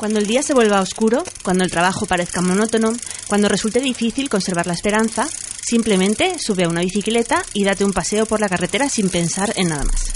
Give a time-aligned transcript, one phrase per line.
[0.00, 2.96] Cuando el día se vuelva oscuro, cuando el trabajo parezca monótono,
[3.28, 5.28] cuando resulte difícil conservar la esperanza,
[5.62, 9.68] simplemente sube a una bicicleta y date un paseo por la carretera sin pensar en
[9.68, 10.09] nada más.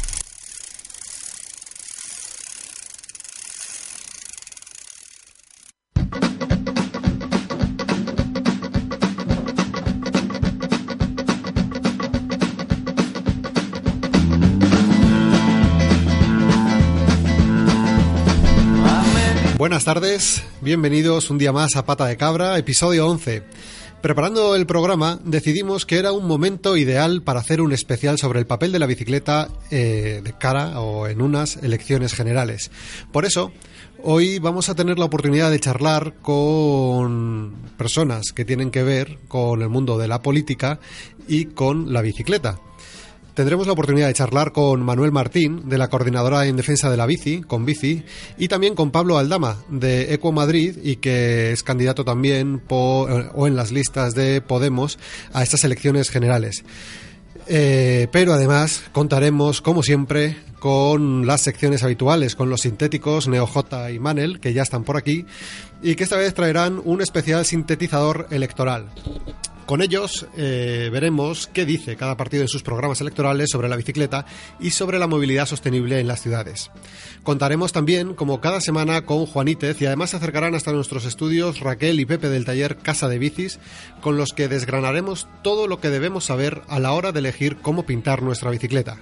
[19.75, 23.43] Buenas tardes, bienvenidos un día más a Pata de Cabra, episodio 11.
[24.03, 28.47] Preparando el programa, decidimos que era un momento ideal para hacer un especial sobre el
[28.47, 32.70] papel de la bicicleta eh, de cara o en unas elecciones generales.
[33.11, 33.50] Por eso,
[34.00, 39.61] hoy vamos a tener la oportunidad de charlar con personas que tienen que ver con
[39.61, 40.78] el mundo de la política
[41.27, 42.61] y con la bicicleta.
[43.34, 47.04] Tendremos la oportunidad de charlar con Manuel Martín, de la Coordinadora en Defensa de la
[47.04, 48.04] Bici, con Bici,
[48.38, 53.46] y también con Pablo Aldama, de Eco Madrid, y que es candidato también po, o
[53.48, 55.00] en las listas de Podemos
[55.32, 56.64] a estas elecciones generales.
[57.48, 63.98] Eh, pero además contaremos, como siempre, con las secciones habituales, con los sintéticos NeoJ y
[63.98, 65.26] Manel, que ya están por aquí,
[65.82, 68.86] y que esta vez traerán un especial sintetizador electoral.
[69.66, 74.26] Con ellos eh, veremos qué dice cada partido en sus programas electorales sobre la bicicleta
[74.60, 76.70] y sobre la movilidad sostenible en las ciudades.
[77.22, 81.98] Contaremos también, como cada semana, con Juanítez y además se acercarán hasta nuestros estudios Raquel
[81.98, 83.58] y Pepe del taller Casa de Bicis,
[84.02, 87.86] con los que desgranaremos todo lo que debemos saber a la hora de elegir cómo
[87.86, 88.98] pintar nuestra bicicleta.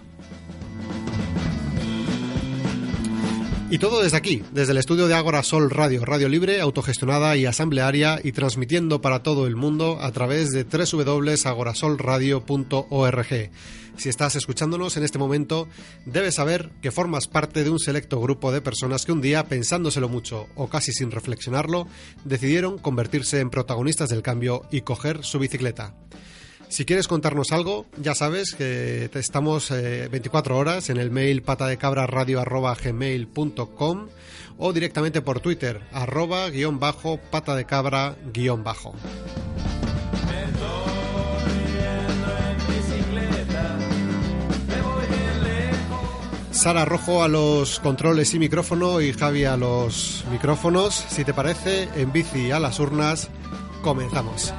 [3.73, 7.47] Y todo desde aquí, desde el estudio de Ágora Sol Radio, radio libre, autogestionada y
[7.47, 13.51] asamblearia y transmitiendo para todo el mundo a través de www.agorasolradio.org.
[13.97, 15.69] Si estás escuchándonos en este momento,
[16.05, 20.11] debes saber que formas parte de un selecto grupo de personas que un día, pensándoselo
[20.11, 21.87] mucho o casi sin reflexionarlo,
[22.27, 25.95] decidieron convertirse en protagonistas del cambio y coger su bicicleta.
[26.73, 34.09] Si quieres contarnos algo, ya sabes que estamos eh, 24 horas en el mail patadecabraradio.gmail.com
[34.57, 38.95] o directamente por Twitter, arroba guion bajo patadecabra guion bajo.
[46.53, 50.95] Sara Rojo a los controles y micrófono y Javi a los micrófonos.
[50.95, 53.29] Si te parece, en bici a las urnas,
[53.83, 54.55] comenzamos.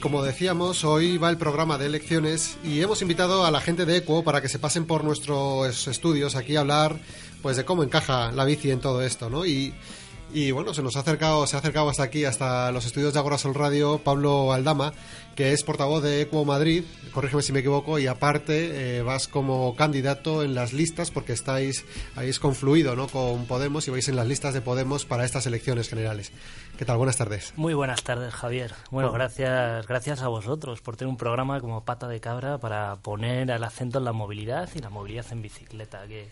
[0.00, 3.98] Como decíamos, hoy va el programa de elecciones y hemos invitado a la gente de
[3.98, 6.98] Equo para que se pasen por nuestros estudios aquí a hablar
[7.42, 9.46] pues de cómo encaja la bici en todo esto, ¿no?
[9.46, 9.74] Y,
[10.32, 13.18] y bueno, se nos ha acercado, se ha acercado hasta aquí, hasta los estudios de
[13.18, 14.92] Agora Sol Radio, Pablo Aldama,
[15.34, 19.74] que es portavoz de Equo Madrid, corrígeme si me equivoco, y aparte eh, vas como
[19.76, 21.84] candidato en las listas porque estáis,
[22.16, 23.08] habéis confluido ¿no?
[23.08, 26.32] con Podemos y vais en las listas de Podemos para estas elecciones generales.
[26.78, 26.96] ¿Qué tal?
[26.96, 27.52] Buenas tardes.
[27.56, 28.72] Muy buenas tardes, Javier.
[28.90, 33.50] Bueno, gracias, gracias a vosotros por tener un programa como Pata de Cabra para poner
[33.50, 36.30] el acento en la movilidad y la movilidad en bicicleta, que,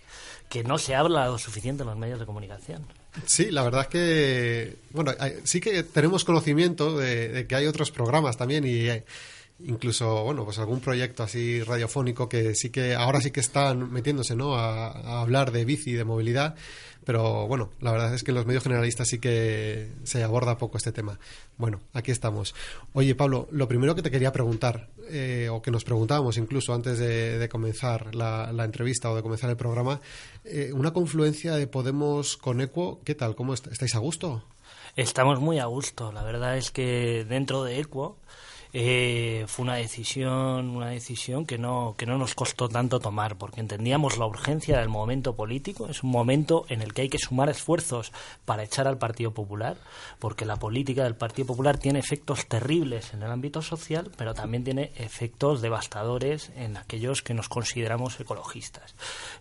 [0.48, 2.86] que no se habla lo suficiente en los medios de comunicación.
[3.26, 5.12] Sí, la verdad es que, bueno,
[5.44, 9.04] sí que tenemos conocimiento de, que hay otros programas también y eh,
[9.64, 14.34] incluso, bueno, pues algún proyecto así radiofónico que sí que ahora sí que están metiéndose,
[14.36, 14.54] ¿no?
[14.54, 16.54] A, a hablar de bici de movilidad,
[17.08, 20.76] pero bueno, la verdad es que en los medios generalistas sí que se aborda poco
[20.76, 21.18] este tema.
[21.56, 22.54] Bueno, aquí estamos.
[22.92, 26.98] Oye, Pablo, lo primero que te quería preguntar, eh, o que nos preguntábamos incluso antes
[26.98, 30.02] de, comenzar la, la entrevista o de comenzar el programa,
[30.44, 33.34] eh, una confluencia de Podemos con Equo, ¿qué tal?
[33.34, 34.44] ¿Cómo est- estáis a gusto?
[34.94, 36.12] Estamos muy a gusto.
[36.12, 38.18] La verdad es que dentro de Equo
[38.72, 43.60] eh, fue una decisión, una decisión que no, que no nos costó tanto tomar, porque
[43.60, 45.88] entendíamos la urgencia del momento político.
[45.88, 48.12] Es un momento en el que hay que sumar esfuerzos
[48.44, 49.76] para echar al Partido Popular,
[50.18, 54.64] porque la política del Partido Popular tiene efectos terribles en el ámbito social, pero también
[54.64, 58.94] tiene efectos devastadores en aquellos que nos consideramos ecologistas.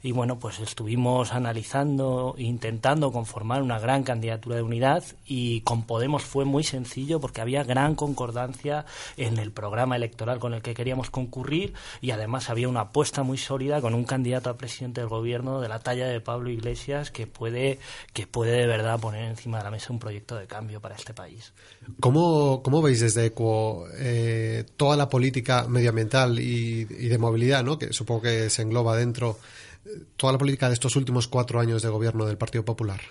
[0.04, 6.24] Y bueno, pues estuvimos analizando, intentando conformar una gran candidatura de unidad y con Podemos
[6.24, 8.86] fue muy sencillo porque había gran concordancia
[9.28, 13.38] en el programa electoral con el que queríamos concurrir y además había una apuesta muy
[13.38, 17.28] sólida con un candidato a presidente del gobierno de la talla de Pablo Iglesias que
[17.28, 17.80] puede,
[18.14, 21.14] que puede de verdad poner encima de la mesa un proyecto de cambio para este
[21.14, 21.54] país.
[22.00, 27.78] ¿Cómo, cómo veis desde ECUO eh, toda la política medioambiental y, y, de movilidad, ¿no?
[27.78, 29.38] que supongo que se engloba dentro,
[29.86, 33.02] eh, toda la política de estos últimos cuatro años de gobierno del Partido Popular?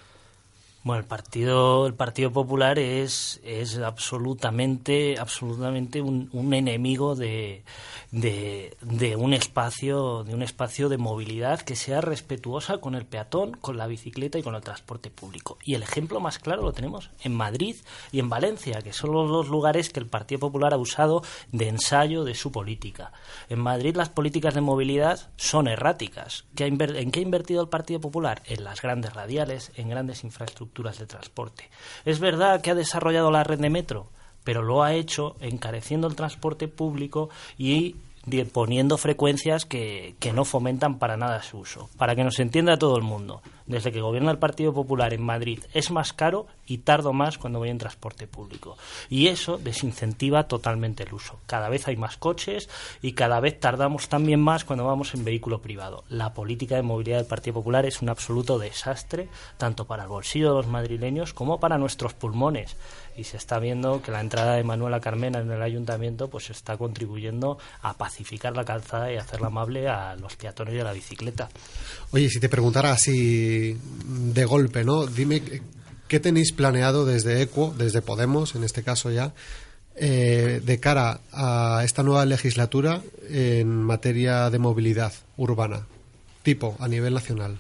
[0.87, 7.65] Bueno, el Partido, el Partido Popular es, es absolutamente, absolutamente un, un enemigo de,
[8.13, 13.55] de, de, un espacio, de un espacio de movilidad que sea respetuosa con el peatón,
[13.55, 15.59] con la bicicleta y con el transporte público.
[15.65, 17.75] Y el ejemplo más claro lo tenemos en Madrid
[18.13, 21.67] y en Valencia, que son los dos lugares que el Partido Popular ha usado de
[21.67, 23.11] ensayo de su política.
[23.49, 26.45] En Madrid las políticas de movilidad son erráticas.
[26.57, 28.41] ¿En qué ha invertido el Partido Popular?
[28.45, 31.69] En las grandes radiales, en grandes infraestructuras de transporte.
[32.05, 34.11] Es verdad que ha desarrollado la red de metro,
[34.45, 37.97] pero lo ha hecho encareciendo el transporte público y
[38.53, 41.89] poniendo frecuencias que, que, no fomentan para nada su uso.
[41.97, 45.61] Para que nos entienda todo el mundo, desde que gobierna el Partido Popular en Madrid
[45.75, 48.77] es más caro y tardo más cuando voy en transporte público.
[49.09, 51.39] Y eso desincentiva totalmente el uso.
[51.47, 52.69] Cada vez hay más coches
[53.01, 56.05] y cada vez tardamos también más cuando vamos en vehículo privado.
[56.09, 60.51] La política de movilidad del Partido Popular es un absoluto desastre, tanto para el bolsillo
[60.51, 62.77] de los madrileños como para nuestros pulmones
[63.17, 66.77] y se está viendo que la entrada de Manuela Carmena en el ayuntamiento pues está
[66.77, 71.49] contribuyendo a pacificar la calzada y hacerla amable a los peatones y a la bicicleta.
[72.11, 75.07] Oye, si te preguntara así de golpe, ¿no?
[75.07, 75.43] Dime
[76.09, 79.33] qué tenéis planeado desde ECUO, desde Podemos en este caso ya,
[79.97, 85.87] eh, de cara a esta nueva legislatura en materia de movilidad urbana,
[86.43, 87.59] tipo a nivel nacional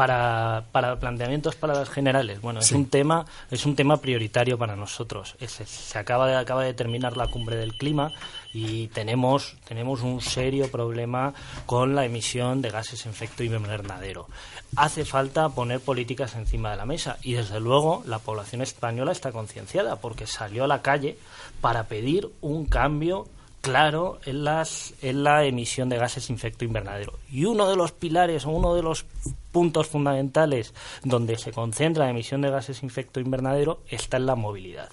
[0.00, 2.40] para, para planteamientos para las generales.
[2.40, 5.36] Bueno, es un tema es un tema prioritario para nosotros.
[5.46, 8.10] se acaba de acaba de terminar la cumbre del clima
[8.54, 11.34] y tenemos tenemos un serio problema
[11.66, 14.26] con la emisión de gases en efecto invernadero.
[14.74, 19.32] Hace falta poner políticas encima de la mesa y desde luego la población española está
[19.32, 21.18] concienciada porque salió a la calle
[21.60, 23.28] para pedir un cambio
[23.60, 27.14] claro en, las, en la emisión de gases de efecto invernadero.
[27.30, 29.04] Y uno de los pilares o uno de los
[29.52, 30.74] puntos fundamentales
[31.04, 34.88] donde se concentra la emisión de gases de efecto invernadero está en la movilidad.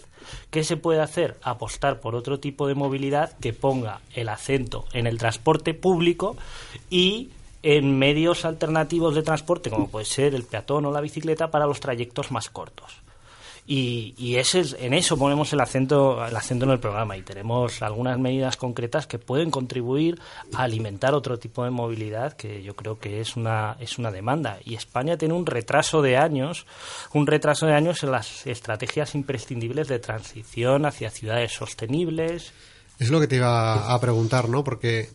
[0.50, 1.38] ¿Qué se puede hacer?
[1.42, 6.36] Apostar por otro tipo de movilidad que ponga el acento en el transporte público
[6.90, 7.30] y
[7.63, 11.80] en medios alternativos de transporte, como puede ser el peatón o la bicicleta, para los
[11.80, 13.06] trayectos más cortos.
[13.69, 17.22] Y, y ese es, en eso ponemos el acento, el acento en el programa y
[17.22, 20.22] tenemos algunas medidas concretas que pueden contribuir
[20.54, 24.60] a alimentar otro tipo de movilidad que yo creo que es una, es una demanda.
[24.64, 26.66] Y España tiene un retraso de años,
[27.14, 32.54] un retraso de años en las estrategias imprescindibles de transición hacia ciudades sostenibles.
[33.00, 34.63] Es lo que te iba a preguntar, ¿no?
[34.63, 35.10] Porque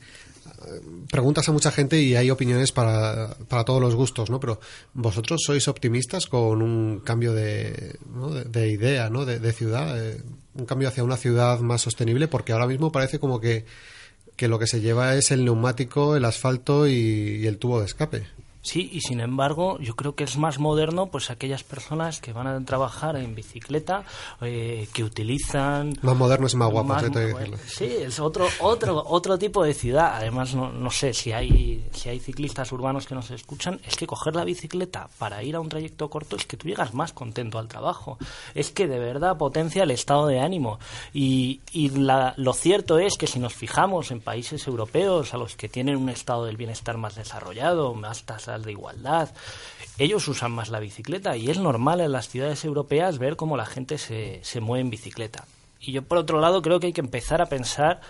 [1.10, 4.40] preguntas a mucha gente y hay opiniones para, para todos los gustos, ¿no?
[4.40, 4.60] Pero
[4.94, 7.98] vosotros sois optimistas con un cambio de,
[8.46, 9.24] de, idea, ¿no?
[9.24, 10.20] De, ciudad, eh,
[10.54, 13.64] un cambio hacia una ciudad más sostenible, porque ahora mismo parece como que,
[14.36, 18.26] que lo que se lleva es el neumático, el asfalto y el tubo de escape.
[18.62, 22.46] Sí, y sin embargo, yo creo que es más moderno pues aquellas personas que van
[22.46, 24.04] a trabajar en bicicleta,
[24.40, 25.94] eh, que utilizan...
[26.00, 27.58] Más moderno es más guapo, más, decirlo.
[27.66, 30.14] Sí, es otro, otro, otro tipo de ciudad.
[30.14, 34.06] Además, no, no sé, si hay, si hay ciclistas urbanos que nos escuchan, es que
[34.06, 37.58] coger la bicicleta para ir a un trayecto corto es que tú llegas más contento
[37.58, 38.16] al trabajo.
[38.54, 40.78] Es que de verdad potencia el estado de ánimo.
[41.12, 45.56] Y, y la, lo cierto es que si nos fijamos en países europeos a los
[45.56, 49.30] que tienen un estado del bienestar más desarrollado, más tasas de igualdad.
[49.98, 53.66] Ellos usan más la bicicleta y es normal en las ciudades europeas ver cómo la
[53.66, 55.46] gente se, se mueve en bicicleta.
[55.80, 58.00] Y yo, por otro lado, creo que hay que empezar a pensar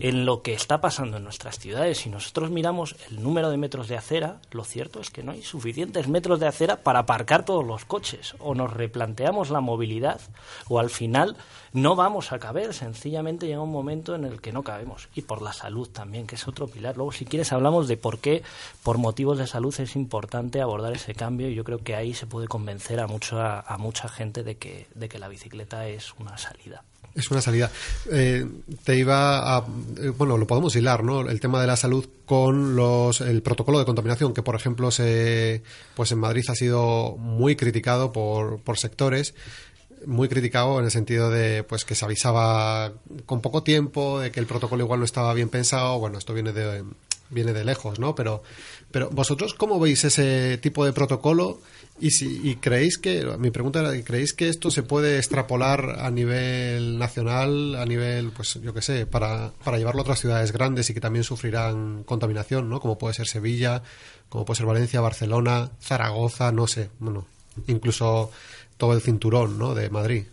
[0.00, 1.98] en lo que está pasando en nuestras ciudades.
[1.98, 5.42] Si nosotros miramos el número de metros de acera, lo cierto es que no hay
[5.42, 8.34] suficientes metros de acera para aparcar todos los coches.
[8.38, 10.20] O nos replanteamos la movilidad,
[10.68, 11.36] o al final
[11.72, 12.74] no vamos a caber.
[12.74, 15.08] Sencillamente llega un momento en el que no cabemos.
[15.14, 16.96] Y por la salud también, que es otro pilar.
[16.96, 18.42] Luego, si quieres, hablamos de por qué,
[18.82, 21.48] por motivos de salud, es importante abordar ese cambio.
[21.48, 24.86] Y yo creo que ahí se puede convencer a mucha, a mucha gente de que,
[24.94, 26.84] de que la bicicleta es una salida.
[27.14, 27.70] Es una salida.
[28.10, 28.46] Eh,
[28.84, 29.66] te iba a.
[30.00, 31.28] Eh, bueno, lo podemos hilar, ¿no?
[31.28, 35.62] El tema de la salud con los, el protocolo de contaminación, que por ejemplo se,
[35.96, 39.34] pues en Madrid ha sido muy criticado por, por sectores
[40.06, 42.92] muy criticado en el sentido de pues que se avisaba
[43.26, 45.98] con poco tiempo de que el protocolo igual no estaba bien pensado.
[45.98, 46.84] Bueno esto viene de
[47.30, 48.42] viene de lejos no pero
[48.90, 51.60] pero vosotros cómo veis ese tipo de protocolo
[52.00, 56.98] y si creéis que, mi pregunta era, ¿creéis que esto se puede extrapolar a nivel
[56.98, 60.94] nacional, a nivel, pues yo qué sé, para, para llevarlo a otras ciudades grandes y
[60.94, 62.80] que también sufrirán contaminación, ¿no?
[62.80, 63.82] Como puede ser Sevilla,
[64.30, 67.26] como puede ser Valencia, Barcelona, Zaragoza, no sé, bueno,
[67.66, 68.30] incluso
[68.80, 69.74] todo el cinturón, ¿no?
[69.74, 70.24] De Madrid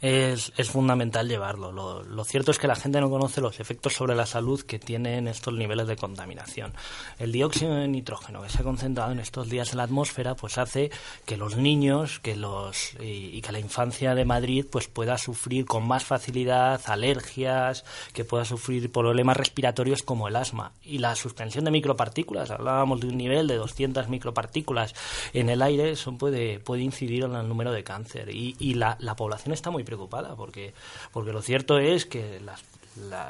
[0.00, 1.72] es, es fundamental llevarlo.
[1.72, 5.28] Lo, cierto es que la gente no conoce los efectos sobre la salud que tienen
[5.28, 6.72] estos niveles de contaminación.
[7.18, 10.58] El dióxido de nitrógeno que se ha concentrado en estos días en la atmósfera pues
[10.58, 10.90] hace
[11.24, 15.86] que los niños que los, y, que la infancia de Madrid pues pueda sufrir con
[15.86, 20.72] más facilidad alergias, que pueda sufrir problemas respiratorios como el asma.
[20.82, 24.94] Y la suspensión de micropartículas, hablábamos de un nivel de 200 micropartículas
[25.32, 28.28] en el aire, eso puede, puede incidir en el número de cáncer.
[28.34, 30.74] Y, y la, la población está muy preocupada porque,
[31.12, 32.62] porque lo cierto es que las,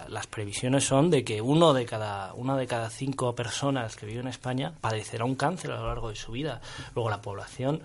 [0.08, 4.22] las previsiones son de que uno de cada una de cada cinco personas que viven
[4.22, 6.60] en España padecerá un cáncer a lo largo de su vida.
[6.94, 7.82] Luego la población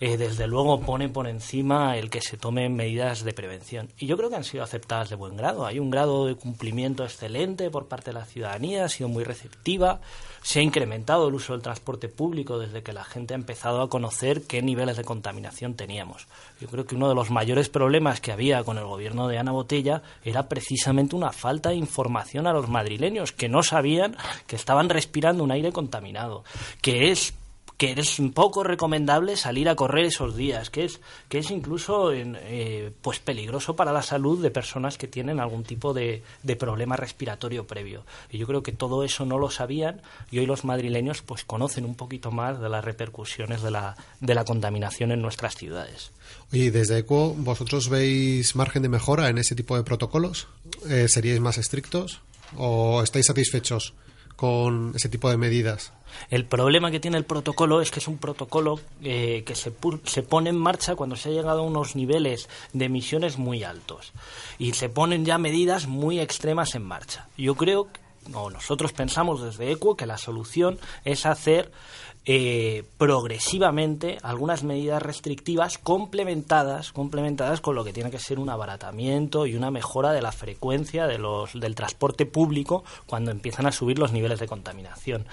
[0.00, 3.88] eh, desde luego pone por encima el que se tomen medidas de prevención.
[3.98, 5.66] Y yo creo que han sido aceptadas de buen grado.
[5.66, 10.00] Hay un grado de cumplimiento excelente por parte de la ciudadanía, ha sido muy receptiva.
[10.48, 13.90] Se ha incrementado el uso del transporte público desde que la gente ha empezado a
[13.90, 16.26] conocer qué niveles de contaminación teníamos.
[16.58, 19.52] Yo creo que uno de los mayores problemas que había con el gobierno de Ana
[19.52, 24.88] Botella era precisamente una falta de información a los madrileños que no sabían que estaban
[24.88, 26.44] respirando un aire contaminado,
[26.80, 27.34] que es
[27.78, 32.12] que es un poco recomendable salir a correr esos días, que es, que es incluso
[32.12, 36.96] eh, pues peligroso para la salud de personas que tienen algún tipo de, de, problema
[36.96, 38.04] respiratorio previo.
[38.30, 41.84] Y yo creo que todo eso no lo sabían y hoy los madrileños pues conocen
[41.84, 46.10] un poquito más de las repercusiones de la, de la contaminación en nuestras ciudades.
[46.52, 50.48] Oye, desde ECO, ¿vosotros veis margen de mejora en ese tipo de protocolos?
[50.88, 52.22] Eh, ¿Seríais más estrictos
[52.56, 53.94] o estáis satisfechos
[54.38, 55.92] con ese tipo de medidas?
[56.30, 59.72] El problema que tiene el protocolo es que es un protocolo eh, que se,
[60.04, 64.12] se, pone en marcha cuando se ha llegado a unos niveles de emisiones muy altos
[64.56, 67.26] y se ponen ya medidas muy extremas en marcha.
[67.36, 67.88] Yo creo,
[68.34, 71.70] o nosotros pensamos desde ECO, que la solución es hacer
[72.30, 79.46] eh, progresivamente algunas medidas restrictivas complementadas, complementadas con lo que tiene que ser un abaratamiento
[79.46, 83.98] y una mejora de la frecuencia de los, del transporte público cuando empiezan a subir
[83.98, 85.24] los niveles de contaminación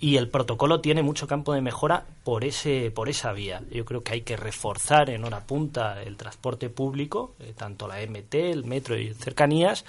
[0.00, 3.62] y el protocolo tiene mucho campo de mejora por ese por esa vía.
[3.70, 8.00] Yo creo que hay que reforzar en hora punta el transporte público, eh, tanto la
[8.00, 9.84] MT, el metro y cercanías,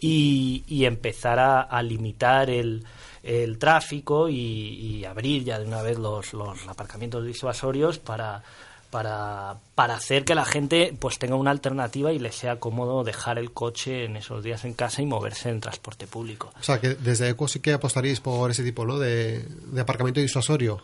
[0.00, 2.84] y, y empezar a, limitar el,
[3.22, 8.42] el tráfico y, y, abrir ya de una vez los, los aparcamientos disuasorios para
[8.90, 13.38] para, para hacer que la gente pues tenga una alternativa y le sea cómodo dejar
[13.38, 16.52] el coche en esos días en casa y moverse en transporte público.
[16.58, 18.98] O sea, que desde ECO sí que apostaréis por ese tipo ¿no?
[18.98, 20.82] de, de aparcamiento disuasorio.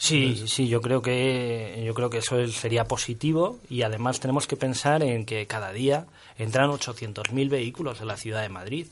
[0.00, 4.56] Sí, sí, yo creo que yo creo que eso sería positivo y además tenemos que
[4.56, 6.06] pensar en que cada día
[6.36, 8.86] entran 800.000 vehículos en la ciudad de Madrid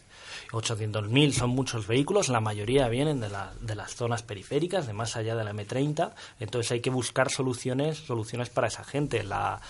[0.53, 5.17] 800.000 son muchos vehículos, la mayoría vienen de, la, de las zonas periféricas, de más
[5.17, 9.23] allá de la M30, entonces hay que buscar soluciones, soluciones para esa gente.
[9.23, 9.61] La,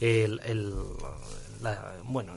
[0.00, 0.40] el,
[2.04, 2.34] bueno,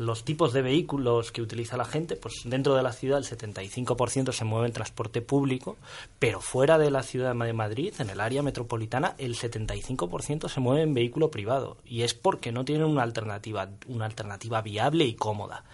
[0.00, 4.32] los tipos de vehículos que utiliza la gente, pues dentro de la ciudad el 75%
[4.32, 5.76] se mueve en transporte público,
[6.18, 10.82] pero fuera de la ciudad de Madrid, en el área metropolitana, el 75% se mueve
[10.82, 15.64] en vehículo privado y es porque no tienen una alternativa, una alternativa viable y cómoda.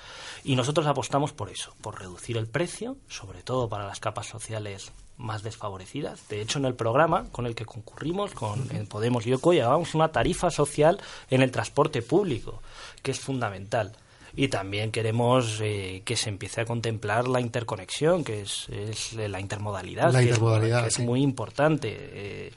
[0.44, 4.92] Y nosotros apostamos por eso, por reducir el precio, sobre todo para las capas sociales
[5.16, 6.28] más desfavorecidas.
[6.28, 10.08] De hecho, en el programa con el que concurrimos, con Podemos y OCO, llevábamos una
[10.08, 12.60] tarifa social en el transporte público,
[13.02, 13.92] que es fundamental.
[14.34, 18.66] Y también queremos eh, que se empiece a contemplar la interconexión, que es,
[19.14, 21.94] la intermodalidad, la intermodalidad, que es, muy importante.
[21.94, 22.52] Eh,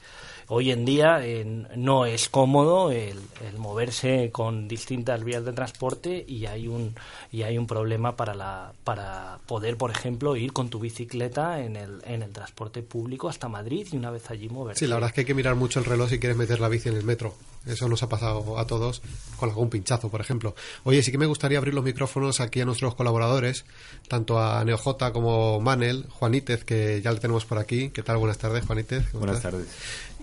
[0.48, 1.44] hoy en día eh,
[1.76, 3.18] no es cómodo el,
[3.58, 6.94] moverse con distintas vías de transporte y hay un
[7.32, 11.76] y hay un problema para la para poder por ejemplo ir con tu bicicleta en
[11.76, 15.08] el en el transporte público hasta Madrid y una vez allí moverse sí la verdad
[15.10, 17.04] es que hay que mirar mucho el reloj si quieres meter la bici en el
[17.04, 17.34] metro
[17.66, 19.02] Eso nos ha pasado a todos
[19.36, 20.54] con algún pinchazo, por ejemplo.
[20.84, 23.64] Oye, sí que me gustaría abrir los micrófonos aquí a nuestros colaboradores,
[24.08, 27.90] tanto a NeoJ como Manel, Juanítez, que ya le tenemos por aquí.
[27.90, 28.18] ¿Qué tal?
[28.18, 29.12] Buenas tardes, Juanítez.
[29.12, 29.66] Buenas tardes.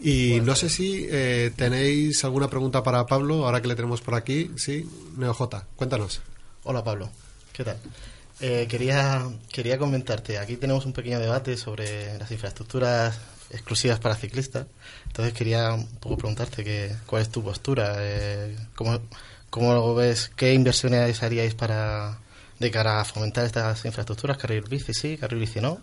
[0.06, 4.16] Y no sé si eh, tenéis alguna pregunta para Pablo, ahora que le tenemos por
[4.16, 4.52] aquí.
[4.58, 5.44] Sí, NeoJ,
[5.78, 6.22] cuéntanos.
[6.64, 7.10] Hola, Pablo.
[7.54, 7.78] ¿Qué tal?
[8.42, 13.18] Eh, quería, quería comentarte, aquí tenemos un pequeño debate sobre las infraestructuras
[13.50, 14.68] exclusivas para ciclistas.
[15.06, 19.00] Entonces quería un poco preguntarte que, cuál es tu postura, eh, cómo,
[19.50, 22.20] cómo ves, qué inversiones haríais para
[22.60, 25.80] de cara a fomentar estas infraestructuras, carril bici sí, carril bici no.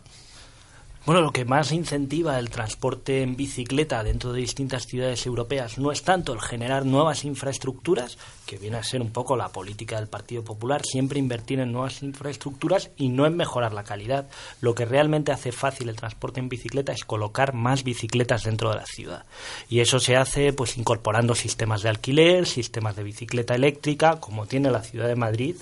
[1.07, 5.93] Bueno, lo que más incentiva el transporte en bicicleta dentro de distintas ciudades europeas no
[5.93, 10.09] es tanto el generar nuevas infraestructuras, que viene a ser un poco la política del
[10.09, 14.29] Partido Popular, siempre invertir en nuevas infraestructuras y no en mejorar la calidad.
[14.61, 18.77] Lo que realmente hace fácil el transporte en bicicleta es colocar más bicicletas dentro de
[18.77, 19.25] la ciudad.
[19.71, 24.71] Y eso se hace pues incorporando sistemas de alquiler, sistemas de bicicleta eléctrica, como tiene
[24.71, 25.57] la ciudad de Madrid,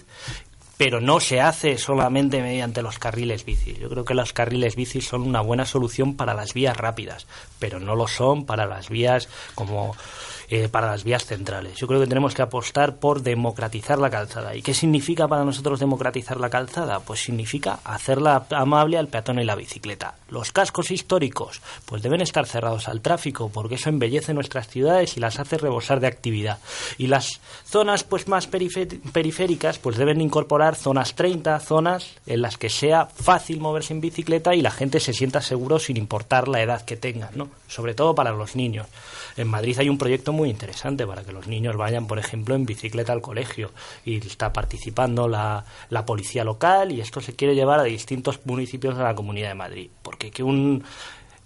[0.79, 3.75] pero no se hace solamente mediante los carriles bici.
[3.75, 7.27] Yo creo que los carriles bici son una buena solución para las vías rápidas,
[7.59, 9.97] pero no lo son para las vías como
[10.51, 11.75] eh, para las vías centrales.
[11.77, 14.57] Yo creo que tenemos que apostar por democratizar la calzada.
[14.57, 17.01] ¿Y qué significa para nosotros democratizar la calzada?
[17.01, 20.15] Pues significa hacerla amable al peatón y la bicicleta.
[20.31, 25.21] Los cascos históricos, pues deben estar cerrados al tráfico, porque eso embellece nuestras ciudades y
[25.21, 26.59] las hace rebosar de actividad.
[26.97, 32.71] Y las zonas pues más periféricas, pues deben incorporar zonas 30, zonas en las que
[32.71, 36.87] sea fácil moverse en bicicleta y la gente se sienta seguro sin importar la edad
[36.87, 37.51] que tengan, ¿no?
[37.67, 38.87] Sobre todo para los niños.
[39.37, 42.65] En Madrid hay un proyecto muy interesante para que los niños vayan, por ejemplo, en
[42.65, 43.73] bicicleta al colegio
[44.05, 48.97] y está participando la, la policía local y esto se quiere llevar a distintos municipios
[48.97, 49.91] de la Comunidad de Madrid.
[50.03, 50.85] Porque que un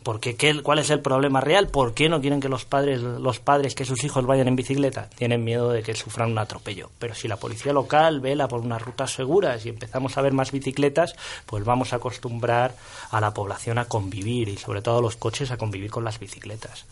[0.03, 1.69] porque ¿qué, ¿Cuál es el problema real?
[1.69, 5.09] ¿Por qué no quieren que los padres, los padres, que sus hijos vayan en bicicleta?
[5.11, 6.91] Tienen miedo de que sufran un atropello.
[6.99, 10.51] Pero si la policía local vela por unas rutas seguras y empezamos a ver más
[10.51, 11.15] bicicletas,
[11.47, 12.75] pues vamos a acostumbrar
[13.11, 16.19] a la población a convivir y sobre todo a los coches a convivir con las
[16.19, 16.87] bicicletas.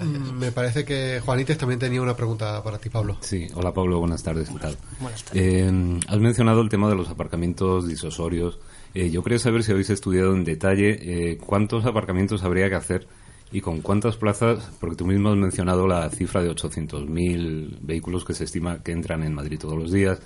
[0.00, 3.16] Mm, me parece que Juanites también tenía una pregunta para ti, Pablo.
[3.20, 4.48] Sí, hola Pablo, buenas tardes.
[4.48, 4.76] ¿qué tal?
[5.00, 5.42] Buenas tardes.
[5.42, 8.58] Eh, has mencionado el tema de los aparcamientos disosorios
[8.94, 10.98] eh, yo quería saber si habéis estudiado en detalle
[11.32, 13.08] eh, cuántos aparcamientos habría que hacer
[13.50, 18.34] y con cuántas plazas, porque tú mismo has mencionado la cifra de 800.000 vehículos que
[18.34, 20.20] se estima que entran en Madrid todos los días.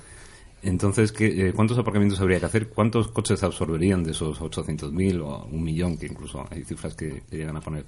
[0.63, 2.69] Entonces, ¿qué, eh, ¿cuántos aparcamientos habría que hacer?
[2.69, 7.57] ¿Cuántos coches absorberían de esos 800.000 o un millón, que incluso hay cifras que llegan
[7.57, 7.87] a poner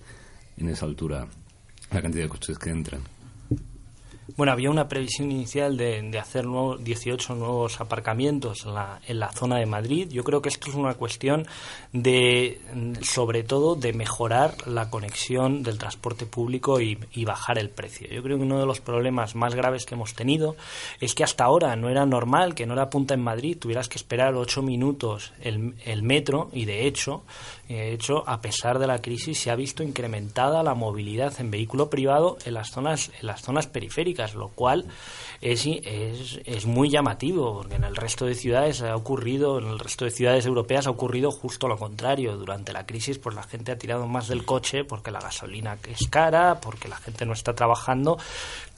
[0.56, 1.26] en esa altura
[1.92, 3.02] la cantidad de coches que entran?
[4.36, 6.44] Bueno, había una previsión inicial de, hacer
[6.78, 10.08] 18 nuevos aparcamientos en la, en la, zona de Madrid.
[10.10, 11.46] Yo creo que esto es una cuestión
[11.92, 12.60] de,
[13.02, 18.08] sobre todo, de mejorar la conexión del transporte público y, bajar el precio.
[18.08, 20.56] Yo creo que uno de los problemas más graves que hemos tenido
[21.00, 23.98] es que hasta ahora no era normal que en hora punta en Madrid tuvieras que
[23.98, 27.22] esperar ocho minutos el, el metro y, de hecho,
[27.68, 31.88] de hecho, a pesar de la crisis, se ha visto incrementada la movilidad en vehículo
[31.88, 34.86] privado en las zonas, en las zonas periféricas, lo cual
[35.40, 40.10] es, muy llamativo, porque en el resto de ciudades ha ocurrido, en el resto de
[40.10, 42.36] ciudades europeas ha ocurrido justo lo contrario.
[42.36, 46.08] Durante la crisis, pues la gente ha tirado más del coche porque la gasolina es
[46.08, 48.18] cara, porque la gente no está trabajando,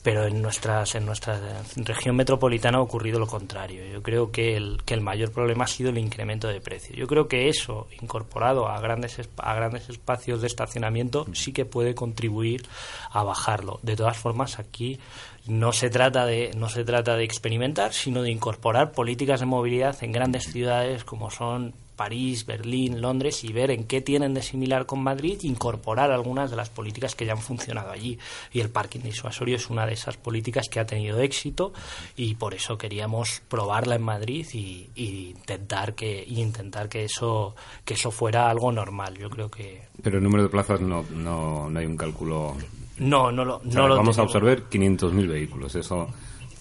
[0.02, 1.40] pero en nuestras en nuestra
[1.76, 3.84] región metropolitana ha ocurrido lo contrario.
[3.86, 6.94] Yo creo que el, que el mayor problema ha sido el incremento de precio.
[6.94, 11.94] Yo creo que eso, incorporado a grandes a grandes espacios de estacionamiento, sí que puede
[11.94, 12.66] contribuir
[13.10, 13.80] a bajarlo.
[13.82, 14.98] De todas formas, aquí
[15.46, 19.96] no se trata de no se trata de experimentar, sino de incorporar políticas de movilidad
[20.02, 24.86] en grandes ciudades como son París, Berlín, Londres y ver en qué tienen de similar
[24.86, 28.18] con Madrid incorporar algunas de las políticas que ya han funcionado allí.
[28.52, 31.72] Y el parking disuasorio es una de esas políticas que ha tenido éxito
[32.16, 38.10] y por eso queríamos probarla en Madrid y, intentar que intentar que eso que eso
[38.10, 39.16] fuera algo normal.
[39.18, 39.82] Yo creo que.
[40.02, 42.56] Pero el número de plazas no, no, no hay un cálculo.
[43.02, 43.60] No, no lo.
[43.64, 45.74] vamos a observar 500.000 vehículos.
[45.74, 46.08] Eso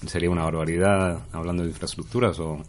[0.05, 2.63] sería una barbaridad hablando de infraestructuras o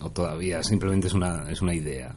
[0.00, 2.14] o todavía simplemente es una, es una idea,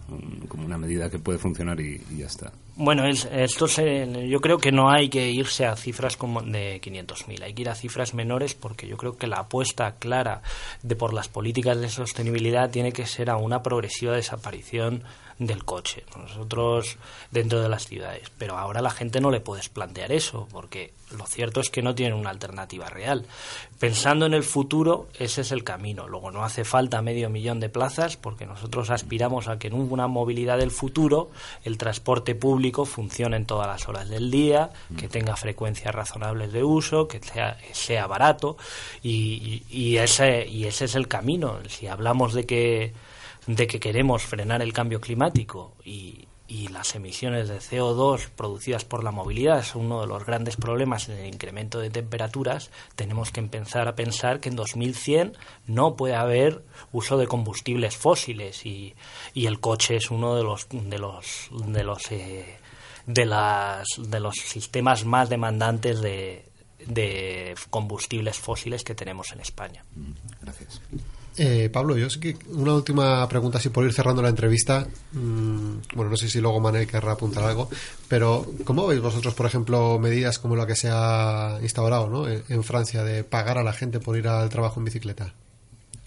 [0.47, 2.51] como una medida que puede funcionar y, ya está.
[2.75, 7.53] Bueno, esto yo creo que no hay que irse a cifras como de 500.000, hay
[7.53, 10.41] que ir a cifras menores porque yo creo que la apuesta clara
[10.81, 15.03] de por las políticas de sostenibilidad tiene que ser a una progresiva desaparición
[15.39, 16.03] del coche.
[16.15, 16.97] Nosotros
[17.31, 18.29] dentro de las ciudades.
[18.37, 21.95] Pero ahora la gente no le puedes plantear eso, porque lo cierto es que no
[21.95, 23.25] tienen una alternativa real.
[23.79, 26.07] Pensando en el futuro, ese es el camino.
[26.07, 30.07] Luego no hace falta medio millón de plazas, porque nosotros aspiramos a que en una
[30.07, 31.31] movilidad del futuro
[31.63, 36.63] el transporte público funcione en todas las horas del día, que tenga frecuencias razonables de
[36.63, 38.57] uso, que sea, sea barato
[39.01, 41.59] y, y, ese, y ese es el camino.
[41.69, 42.93] Si hablamos de que,
[43.49, 46.27] de que queremos frenar el cambio climático y,
[46.71, 51.17] las emisiones de CO2 producidas por la movilidad son uno de los grandes problemas en
[51.17, 55.35] el incremento de temperaturas, tenemos que empezar a pensar que en 2100
[55.67, 58.95] no puede haber uso de combustibles fósiles y,
[59.35, 62.57] el coche es uno de los de los de los eh,
[63.05, 66.49] de las de los sistemas más demandantes de,
[66.85, 69.83] de combustibles fósiles que tenemos en España.
[70.41, 70.81] Gracias.
[71.41, 74.85] Eh, Pablo, yo sé que una última pregunta, así por ir cerrando la entrevista.
[75.13, 77.69] Mm, bueno, no sé si luego Manuel querrá apuntar algo,
[78.09, 82.27] pero ¿cómo veis vosotros, por ejemplo, medidas como la que se ha instaurado ¿no?
[82.27, 85.33] en Francia de pagar a la gente por ir al trabajo en bicicleta?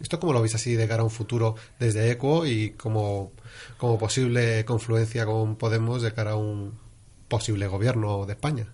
[0.00, 3.32] ¿Esto cómo lo veis así de cara a un futuro desde ECO y como,
[3.78, 6.74] como posible confluencia con Podemos de cara a un
[7.28, 8.66] posible gobierno de España?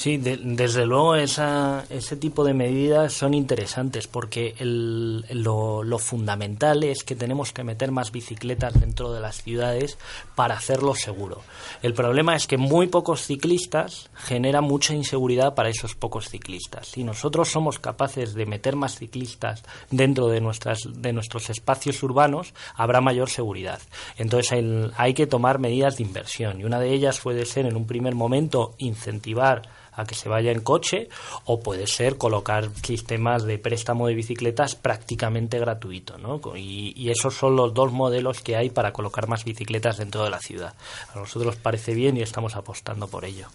[0.00, 6.84] Sí, desde luego esa, ese tipo de medidas son interesantes porque el, lo, lo, fundamental
[6.84, 9.98] es que tenemos que meter más bicicletas dentro de las ciudades
[10.34, 11.42] para hacerlo seguro.
[11.82, 16.86] El problema es que muy pocos ciclistas generan mucha inseguridad para esos pocos ciclistas.
[16.86, 22.54] Si nosotros somos capaces de meter más ciclistas dentro de, nuestras, de nuestros espacios urbanos,
[22.74, 23.82] habrá mayor seguridad.
[24.16, 27.76] Entonces hay, hay que tomar medidas de inversión y una de ellas puede ser en
[27.76, 29.68] un primer momento incentivar
[30.00, 31.08] a que se vaya en coche
[31.44, 36.18] o puede ser colocar sistemas de préstamo de bicicletas prácticamente gratuito.
[36.18, 36.40] ¿no?
[36.56, 40.38] Y, esos son los dos modelos que hay para colocar más bicicletas dentro de la
[40.38, 40.74] ciudad.
[41.12, 43.48] A nosotros nos parece bien y estamos apostando por ello.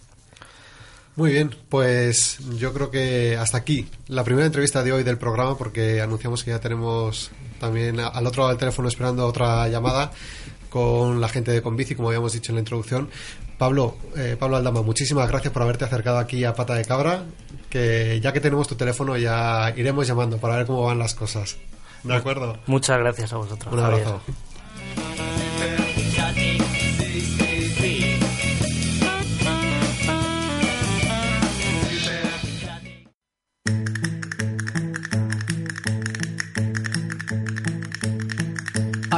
[1.16, 5.58] Muy bien, pues yo creo que hasta aquí la primera entrevista de hoy del programa
[5.58, 10.12] porque anunciamos que ya tenemos también al otro lado del teléfono esperando otra llamada
[10.76, 13.10] con la gente de Convici, como habíamos dicho en la introducción.
[13.58, 17.24] Pablo, eh, Pablo Aldama, muchísimas gracias por haberte acercado aquí a Pata de Cabra,
[17.70, 21.56] que ya que tenemos tu teléfono ya iremos llamando para ver cómo van las cosas.
[22.04, 22.58] ¿De acuerdo?
[22.66, 23.74] Muchas gracias a vosotros.
[23.74, 24.20] Un abrazo.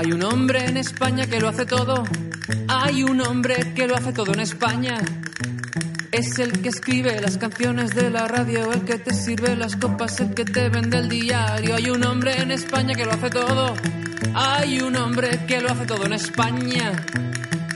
[0.08, 2.06] Hay un hombre en España que lo hace todo.
[2.70, 5.02] Hay un hombre que lo hace todo en España.
[6.14, 10.22] Es el que escribe las canciones de la radio, el que te sirve las copas,
[10.22, 11.76] el que te vende el diario.
[11.76, 13.74] Hay un hombre en España que lo hace todo.
[14.34, 16.94] Hay un hombre que lo hace todo en España.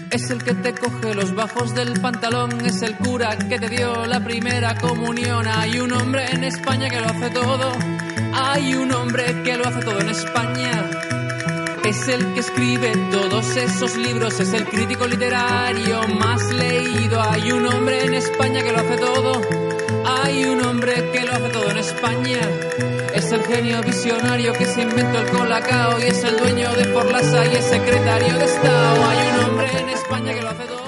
[0.10, 4.06] Es el que te coge los bajos del pantalón, es el cura que te dio
[4.06, 5.46] la primera comunión.
[5.50, 7.74] Hay un hombre en España que lo hace todo.
[8.34, 11.11] Hay un hombre que lo hace todo en España.
[11.92, 17.22] Es el que escribe todos esos libros, es el crítico literario más leído.
[17.22, 19.42] Hay un hombre en España que lo hace todo.
[20.06, 22.40] Hay un hombre que lo hace todo en España.
[23.14, 27.46] Es el genio visionario que se inventó el colacao y es el dueño de Forlasa
[27.48, 29.06] y es secretario de Estado.
[29.10, 30.81] Hay un hombre en España que lo hace todo.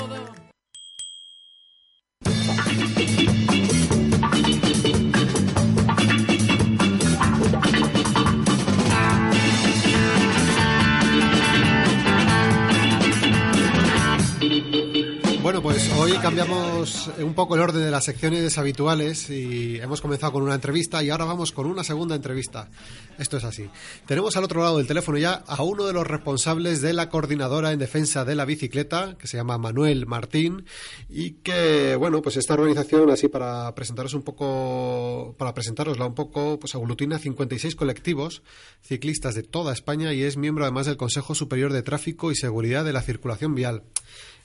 [16.35, 21.03] Cambiamos un poco el orden de las secciones habituales y hemos comenzado con una entrevista
[21.03, 22.71] y ahora vamos con una segunda entrevista.
[23.19, 23.69] Esto es así.
[24.07, 27.71] Tenemos al otro lado del teléfono ya a uno de los responsables de la coordinadora
[27.71, 30.65] en defensa de la bicicleta, que se llama Manuel Martín,
[31.07, 36.57] y que, bueno, pues esta organización, así para presentaros un poco, para presentarosla un poco,
[36.57, 38.41] pues aglutina 56 colectivos
[38.81, 42.83] ciclistas de toda España y es miembro además del Consejo Superior de Tráfico y Seguridad
[42.83, 43.83] de la Circulación Vial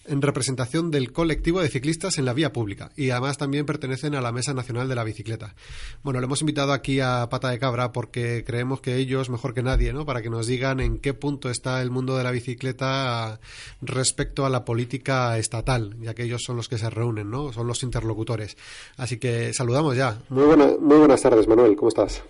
[0.08, 4.20] en representación del colectivo de ciclistas en la vía pública y además también pertenecen a
[4.20, 5.54] la Mesa Nacional de la Bicicleta.
[6.02, 9.62] Bueno, le hemos invitado aquí a Pata de Cabra porque creemos que ellos, mejor que
[9.62, 10.04] nadie, ¿no?
[10.04, 13.40] para que nos digan en qué punto está el mundo de la bicicleta
[13.80, 17.52] respecto a la política estatal, ya que ellos son los que se reúnen, ¿no?
[17.52, 18.56] son los interlocutores.
[18.96, 20.18] Así que saludamos ya.
[20.28, 22.24] Muy, muy buenas tardes, Manuel, ¿cómo estás?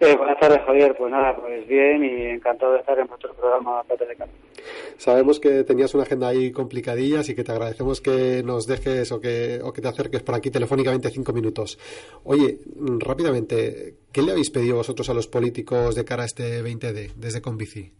[0.00, 0.96] Eh, buenas tardes, Javier.
[0.96, 4.32] Pues nada, pues bien y encantado de estar en vuestro programa Pata de Cabra.
[4.96, 9.20] Sabemos que tenías una agenda ahí complicadilla, así que te agradecemos que nos dejes o
[9.20, 11.78] que, o que te acerques por aquí telefónicamente cinco minutos.
[12.24, 12.58] Oye,
[12.98, 17.40] rápidamente, ¿qué le habéis pedido vosotros a los políticos de cara a este 20D desde
[17.40, 17.90] Convici?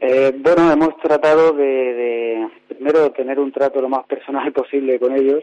[0.00, 5.16] Eh, bueno, hemos tratado de, de, primero, tener un trato lo más personal posible con
[5.16, 5.42] ellos.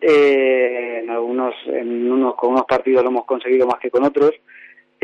[0.00, 4.32] Eh, en algunos, en unos, con unos partidos lo hemos conseguido más que con otros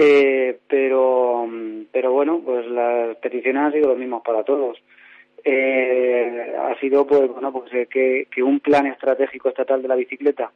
[0.02, 1.46] eh, pero,
[1.92, 4.78] pero bueno, pues las peticiones han sido las mismas para todos.
[5.44, 9.96] eh, ha sido pues bueno pues eh, que, que, un plan estratégico estatal de la
[9.96, 10.52] bicicleta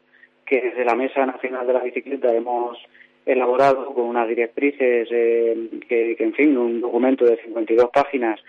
[0.46, 2.78] que desde la mesa nacional de la bicicleta hemos
[3.26, 8.40] elaborado con unas directrices eh, que, en fin un documento de 52 páginas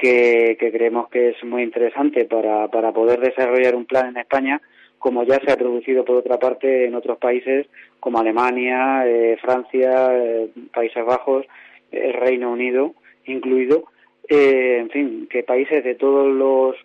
[0.00, 4.60] que, que creemos que es muy interesante para, para poder desarrollar un plan en España
[5.04, 7.66] como ya se ha producido por otra parte en otros países
[8.00, 11.44] como Alemania, eh, Francia, eh, Países Bajos,
[11.92, 12.94] el Reino Unido
[13.26, 13.84] incluido,
[14.30, 16.76] eh, en fin, que países de todos los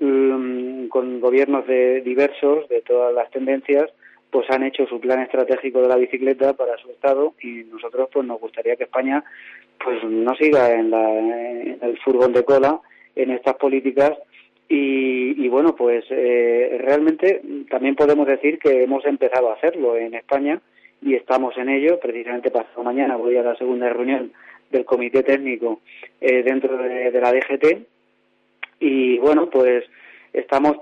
[0.00, 3.88] mm, con gobiernos de diversos de todas las tendencias
[4.32, 8.26] pues han hecho su plan estratégico de la bicicleta para su estado y nosotros pues
[8.26, 9.22] nos gustaría que España
[9.78, 12.80] pues no siga en, la, en el furgón de cola
[13.14, 14.18] en estas políticas
[14.70, 20.14] y, y bueno pues eh, realmente también podemos decir que hemos empezado a hacerlo en
[20.14, 20.60] España
[21.02, 21.98] y estamos en ello.
[21.98, 24.32] Precisamente pasado mañana voy a la segunda reunión
[24.70, 25.80] del comité técnico
[26.20, 27.78] eh, dentro de, la DGT
[28.78, 29.84] y bueno pues
[30.32, 30.76] estamos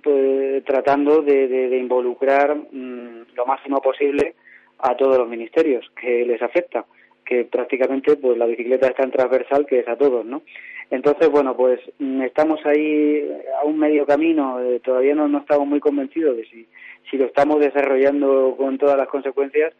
[0.00, 4.34] pues, tratando de, involucrar mm, lo máximo posible
[4.78, 6.84] a todos los ministerios que les afecta
[7.26, 10.42] que prácticamente pues la bicicleta es tan transversal que es a todos no
[10.90, 13.28] entonces bueno pues mm, estamos ahí
[13.60, 16.66] a un medio camino eh, todavía no, no estamos muy convencidos de si
[17.10, 19.72] si lo estamos desarrollando con todas las consecuencias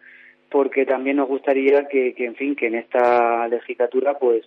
[0.54, 4.44] porque también nos gustaría que, en fin, que en esta legislatura pues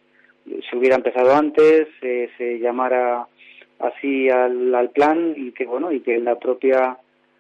[0.69, 3.27] se hubiera empezado antes, se llamara
[3.79, 6.97] así al, plan y que bueno y que en la propia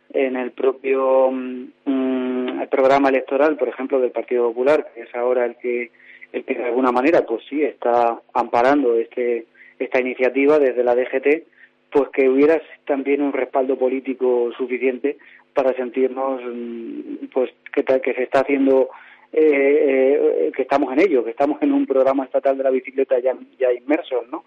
[0.09, 5.55] en el propio mm, programa electoral, por ejemplo, del Partido Popular, que es ahora el
[5.55, 5.91] que
[6.33, 9.45] el que de alguna manera pues sí está amparando este
[9.79, 11.43] esta iniciativa desde la DGT,
[11.91, 15.17] pues que hubiera también un respaldo político suficiente
[15.53, 18.89] para sentirnos mm, pues que, que se está haciendo
[19.33, 23.19] eh, eh, que estamos en ello, que estamos en un programa estatal de la bicicleta
[23.19, 24.45] ya, ya inmersos, ¿no?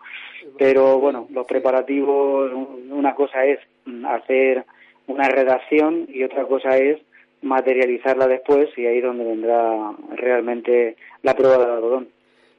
[0.59, 2.51] Pero bueno, los preparativos,
[2.90, 3.61] una cosa es
[4.07, 4.64] hacer
[5.07, 6.99] una redacción y otra cosa es
[7.42, 12.09] materializarla después y ahí es donde vendrá realmente la prueba del algodón.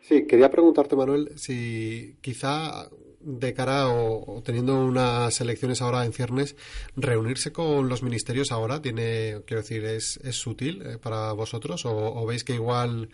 [0.01, 2.89] Sí, quería preguntarte, Manuel, si quizá
[3.23, 6.55] de cara o, teniendo unas elecciones ahora en ciernes,
[6.95, 12.25] reunirse con los ministerios ahora tiene, quiero decir, es, es sutil eh, para vosotros o,
[12.25, 13.09] veis que igual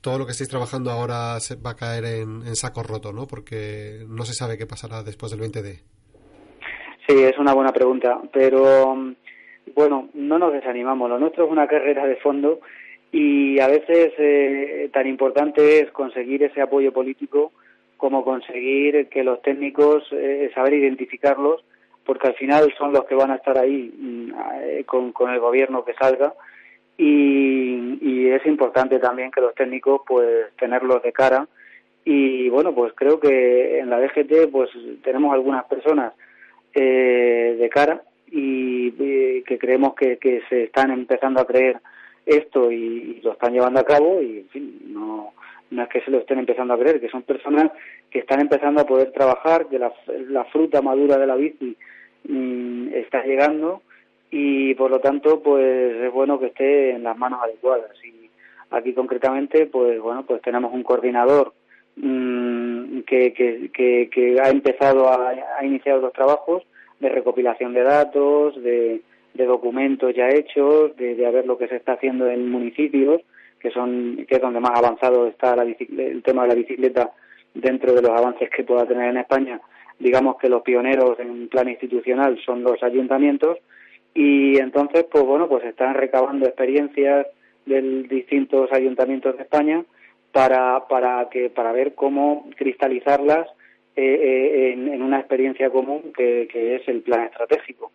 [0.00, 3.26] todo lo que estáis trabajando ahora se va a caer en, saco roto, ¿no?
[3.26, 5.80] Porque no se sabe qué pasará después del 20D.
[7.06, 8.96] Sí, es una buena pregunta, pero
[9.74, 11.08] bueno, no nos desanimamos.
[11.08, 12.60] Lo nuestro es una carrera de fondo
[13.10, 17.52] y a veces eh, tan importante es conseguir ese apoyo político
[18.02, 21.64] como conseguir que los técnicos, eh, saber identificarlos,
[22.04, 25.84] porque al final son los que van a estar ahí mm, eh, con, el gobierno
[25.84, 26.34] que salga.
[26.98, 31.46] Y, y, es importante también que los técnicos pues tenerlos de cara.
[32.04, 34.70] Y bueno pues creo que en la DGT pues
[35.04, 36.12] tenemos algunas personas
[36.74, 38.02] eh, de cara
[38.34, 41.76] y que creemos que, que se están empezando a creer
[42.24, 45.32] esto y, lo están llevando a cabo y en fin no
[45.70, 47.70] no es que se lo estén empezando a creer, que son personas
[48.10, 49.90] que están empezando a poder trabajar, que la,
[50.28, 51.74] la fruta madura de la bici
[52.28, 53.80] mm, está llegando
[54.30, 57.90] y por lo tanto pues es bueno que esté en las manos adecuadas.
[58.04, 58.28] Y
[58.70, 61.54] aquí concretamente pues bueno pues tenemos un coordinador
[61.96, 66.64] mm, que, que, que, ha empezado a, ha iniciado los trabajos
[67.02, 69.02] de recopilación de datos de,
[69.34, 73.20] de documentos ya hechos de, de ver lo que se está haciendo en municipios
[73.58, 77.10] que son que es donde más avanzado está la el tema de la bicicleta
[77.54, 79.60] dentro de los avances que pueda tener en España.
[79.98, 83.58] Digamos que los pioneros en plan institucional son los ayuntamientos
[84.14, 87.26] y entonces, pues bueno, pues están recabando experiencias
[87.66, 89.84] de distintos ayuntamientos de España
[90.32, 93.48] para, para, que, para ver cómo cristalizarlas
[93.94, 97.92] eh, eh, en, una experiencia común que, que, es el plan estratégico.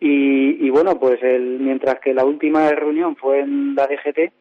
[0.00, 4.32] Y, y bueno, pues el, mientras que la última reunión fue en la DGT,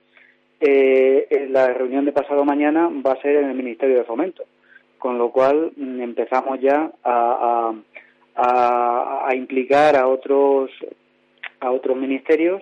[0.60, 4.44] eh, la reunión de pasado mañana va a ser en el Ministerio de Fomento,
[4.98, 7.74] con lo cual mm, empezamos ya a,
[8.36, 10.72] a, implicar a otros
[11.60, 12.62] a otros ministerios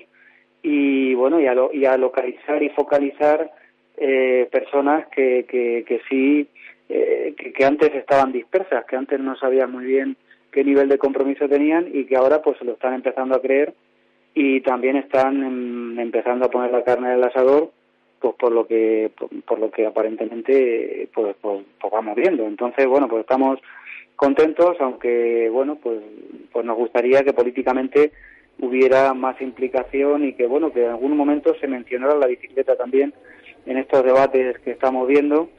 [0.61, 3.51] y bueno y a, y a localizar y focalizar
[3.97, 6.47] eh, personas que, que, que sí
[6.89, 10.17] eh, que, antes estaban dispersas, que antes no sabían muy bien
[10.51, 13.73] qué nivel de compromiso tenían y que ahora pues lo están empezando a creer
[14.33, 17.71] y también están em, empezando a poner la carne en el asador
[18.19, 19.11] pues por lo que
[19.45, 22.45] por, lo que aparentemente pues, pues, pues, vamos viendo.
[22.45, 23.59] Entonces bueno pues estamos
[24.15, 25.99] contentos aunque bueno pues
[26.51, 28.11] pues nos gustaría que políticamente
[28.59, 33.13] hubiera más implicación y que bueno que en algún momento se mencionara la bicicleta también
[33.65, 35.49] en estos debates que estamos viendo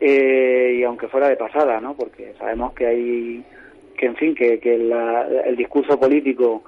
[0.00, 1.94] y aunque fuera de pasada, ¿no?
[1.96, 3.44] Porque sabemos que hay,
[3.96, 6.64] que en fin, que, que el discurso político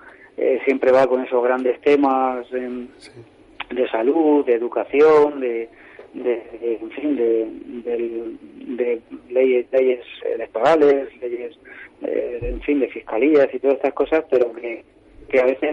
[0.64, 5.69] siempre va con esos grandes temas de salud, de educación, de,
[6.14, 10.01] de, en fin, de, leyes, leyes
[10.35, 11.59] electorales, leyes,
[12.03, 14.85] eh, en fin, de fiscalías y todas estas cosas, pero que,
[15.29, 15.73] que a veces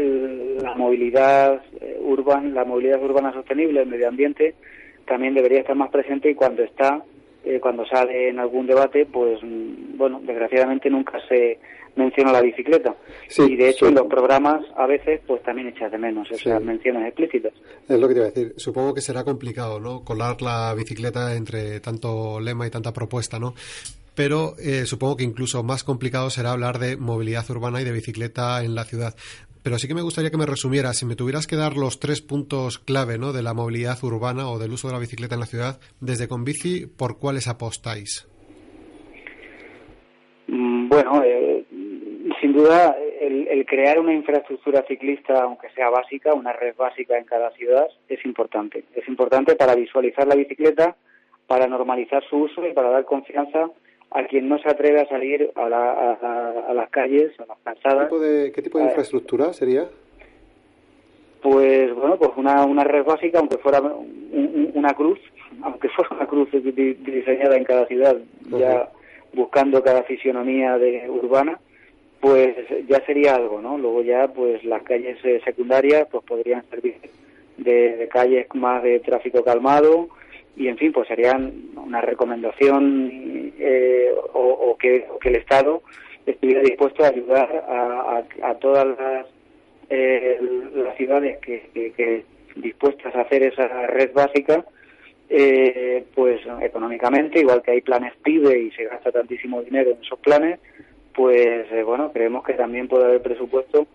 [0.62, 4.56] la movilidad eh, urbana, la movilidad urbana sostenible, el medio ambiente,
[5.06, 7.04] también debería estar más presente y cuando está,
[7.46, 11.60] eh, cuando sale en algún debate, pues, mm, bueno, desgraciadamente nunca se
[11.96, 12.96] menciona la bicicleta.
[13.38, 17.08] y de hecho en los programas a veces pues también echas de menos esas menciones
[17.08, 17.54] explícitas.
[17.88, 18.54] Es lo que te iba a decir.
[18.58, 20.04] Supongo que será complicado, ¿no?
[20.04, 23.54] Colar la bicicleta entre tanto lema y tanta propuesta, ¿no?
[24.14, 28.64] Pero eh, supongo que incluso más complicado será hablar de movilidad urbana y de bicicleta
[28.64, 29.16] en la ciudad.
[29.66, 32.22] Pero sí que me gustaría que me resumieras, si me tuvieras que dar los tres
[32.22, 33.34] puntos clave ¿no?
[33.34, 36.86] de la movilidad urbana o del uso de la bicicleta en la ciudad, desde Conbici,
[36.86, 38.30] ¿por cuáles apostáis?
[40.46, 41.66] Mm, bueno, eh,
[42.40, 47.50] sin duda, el, crear una infraestructura ciclista, aunque sea básica, una red básica en cada
[47.54, 48.84] ciudad, es importante.
[48.94, 50.96] Es importante para visualizar la bicicleta,
[51.48, 53.72] para normalizar su uso y para dar confianza
[54.12, 55.70] a quien no se atreve a salir a,
[56.74, 58.10] las calles, a las calzadas.
[58.54, 59.88] ¿Qué tipo de, infraestructura sería?
[61.42, 65.20] Pues bueno, pues una, una red básica, aunque fuera una cruz,
[65.62, 68.18] aunque fuera una cruz diseñada en cada ciudad,
[68.50, 68.90] ya
[69.34, 71.60] buscando cada fisionomía de urbana,
[72.22, 72.56] pues
[72.88, 73.78] ya sería algo, ¿no?
[73.78, 76.96] Luego ya, pues las calles eh, secundarias, pues podrían servir
[77.58, 80.10] de, calles más de tráfico calmado
[80.56, 85.82] y, en fin, pues serían una recomendación eh, o, que, el Estado
[86.26, 87.66] estuviera dispuesto a ayudar
[88.42, 89.28] a, todas las,
[89.90, 90.40] eh,
[90.74, 92.24] las ciudades que, que,
[92.56, 94.64] dispuestas a hacer esa red básica,
[96.14, 100.60] pues económicamente, igual que hay planes PIBE y se gasta tantísimo dinero en esos planes,
[101.16, 103.88] pues eh, bueno, creemos que también puede haber presupuesto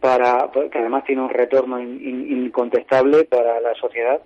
[0.00, 4.20] para que además tiene un retorno incontestable para la sociedad,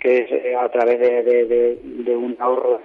[0.00, 1.78] que es eh, a través de,
[2.16, 2.80] un ahorro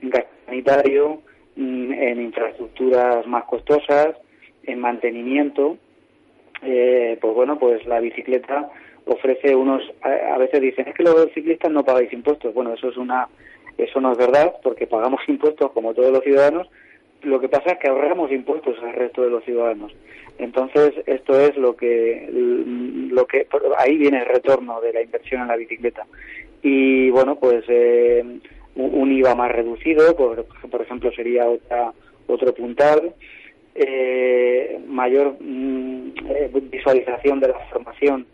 [0.00, 1.20] en gasto sanitario,
[1.56, 4.16] mm, en infraestructuras más costosas,
[4.64, 5.76] en mantenimiento.
[6.62, 8.70] Eh, pues bueno, pues la bicicleta
[9.06, 12.54] ofrece unos, a, veces dicen, es que los ciclistas no pagáis impuestos.
[12.54, 13.28] Bueno, eso es una,
[13.76, 16.68] eso no es verdad, porque pagamos impuestos como todos los ciudadanos,
[17.22, 19.92] lo que pasa es que ahorramos impuestos al resto de los ciudadanos.
[20.38, 23.46] Entonces, esto es lo que, lo que
[23.78, 26.04] ahí viene el retorno de la inversión en la bicicleta.
[26.62, 28.24] Y bueno, pues eh,
[28.76, 31.92] un IVA más reducido, por, por ejemplo, sería otra,
[32.26, 33.14] otro puntal.
[33.74, 38.26] Eh, mayor mm, eh, visualización de la formación,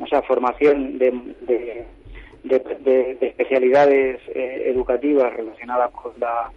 [0.00, 1.84] o sea, formación de, de,
[2.44, 6.50] de especialidades educativas relacionadas con la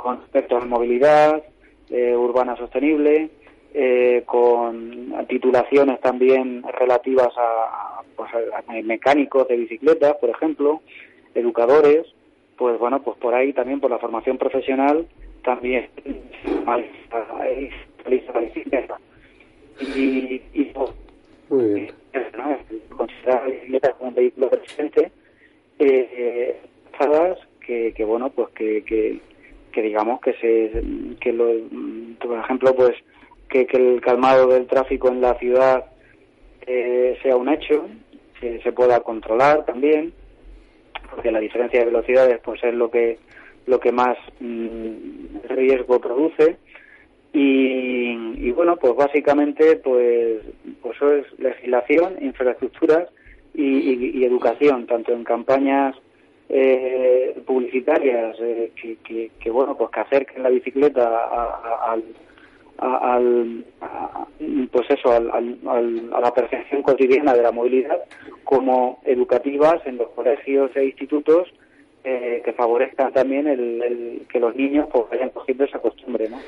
[0.00, 1.42] con respecto a movilidad
[1.90, 3.30] eh, urbana sostenible,
[3.74, 7.28] eh, con titulaciones también relativas
[8.16, 10.80] pues, a, mecánicos de bicicletas, por ejemplo,
[11.34, 12.06] educadores,
[12.56, 15.06] pues bueno, pues por ahí también por la formación profesional
[15.42, 15.88] también
[19.80, 20.90] y, y pues,
[22.96, 25.10] considerar la bicicleta como un vehículo presente
[25.78, 26.60] eh,
[27.64, 29.20] que, que bueno pues que, que
[29.72, 30.82] que digamos que se
[31.20, 31.46] que lo,
[32.20, 32.92] por ejemplo pues
[33.50, 35.84] que, el calmado del tráfico en la ciudad
[36.66, 37.86] eh, sea un hecho
[38.40, 40.12] que se pueda controlar también
[41.10, 43.18] porque la diferencia de velocidades pues es lo que
[43.66, 46.56] lo que más mm, riesgo produce.
[47.32, 50.42] Y, bueno pues básicamente pues
[50.82, 53.08] pues eso es legislación infraestructuras
[53.54, 55.96] y educación tanto en campañas
[56.52, 61.28] eh, publicitarias eh, que, que, bueno pues que acerquen la bicicleta
[61.86, 62.02] al
[62.80, 63.64] al
[64.72, 65.58] pues eso al,
[66.12, 67.98] a la percepción cotidiana de la movilidad
[68.44, 71.48] como educativas en los colegios e institutos
[72.02, 76.38] eh, que favorezcan también el, que los niños pues vayan cogiendo esa costumbre, ¿no?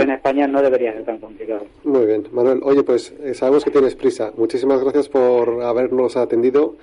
[0.00, 1.66] en España no debería ser tan complicado.
[1.82, 2.60] Muy bien, Manuel.
[2.62, 4.32] Oye, pues eh, sabemos que tienes prisa.
[4.36, 6.76] Muchísimas gracias por habernos atendido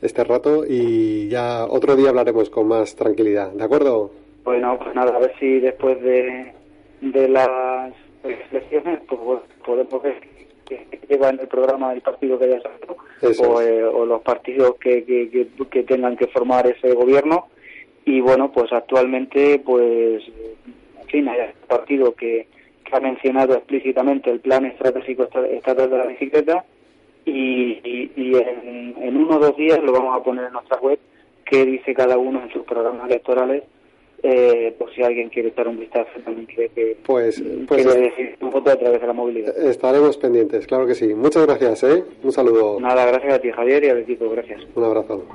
[0.00, 4.10] este rato y ya otro día hablaremos con más tranquilidad, ¿de acuerdo?
[4.44, 6.54] Bueno, pues nada, a ver si después de,
[7.02, 7.92] de las
[8.24, 10.20] elecciones pues podemos ver
[10.66, 12.96] que lleva en el programa del partido que haya salido
[13.46, 17.48] o, eh, o, los partidos que, que, que, tengan que formar ese gobierno.
[18.04, 20.22] Y bueno pues actualmente pues
[21.00, 22.46] en fin hay un partido que,
[22.84, 26.64] que ha mencionado explícitamente el plan estratégico estatal de la bicicleta
[27.24, 27.80] y,
[28.16, 30.98] y, en, uno o dos días lo vamos a poner en nuestra web
[31.44, 33.62] qué dice cada uno en sus programas electorales
[34.22, 38.50] eh, por si alguien quiere echar un vistazo también quiere que pues, pues decir tu
[38.50, 39.56] foto a través de la movilidad.
[39.58, 41.14] Estaremos pendientes, claro que sí.
[41.14, 42.04] Muchas gracias, ¿eh?
[42.22, 42.80] Un saludo.
[42.80, 44.30] Nada, gracias a ti, Javier, y al equipo.
[44.30, 44.62] Gracias.
[44.74, 45.26] Un abrazo.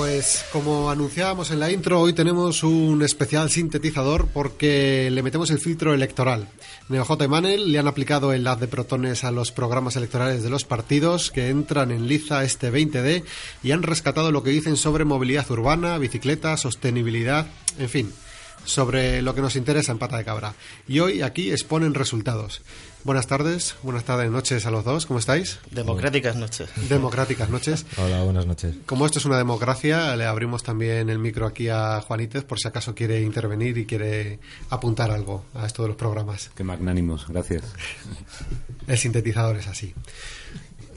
[0.00, 5.58] Pues como anunciábamos en la intro, hoy tenemos un especial sintetizador porque le metemos el
[5.58, 6.48] filtro electoral.
[6.88, 10.48] NeoJ y Manel le han aplicado el haz de protones a los programas electorales de
[10.48, 13.24] los partidos que entran en liza este 20D
[13.62, 17.48] y han rescatado lo que dicen sobre movilidad urbana, bicicleta, sostenibilidad,
[17.78, 18.12] en fin,
[18.64, 20.54] sobre lo que nos interesa en Pata de Cabra.
[20.88, 22.62] Y hoy aquí exponen resultados.
[23.02, 25.58] Buenas tardes, buenas tardes, noches a los dos, ¿cómo estáis?
[25.70, 26.68] Democráticas noches.
[26.90, 27.86] Democráticas noches.
[27.96, 28.76] Hola, buenas noches.
[28.84, 32.68] Como esto es una democracia, le abrimos también el micro aquí a Juanítez por si
[32.68, 34.38] acaso quiere intervenir y quiere
[34.68, 36.50] apuntar algo a esto de los programas.
[36.54, 37.64] Qué magnánimos, gracias.
[38.86, 39.94] El sintetizador es así.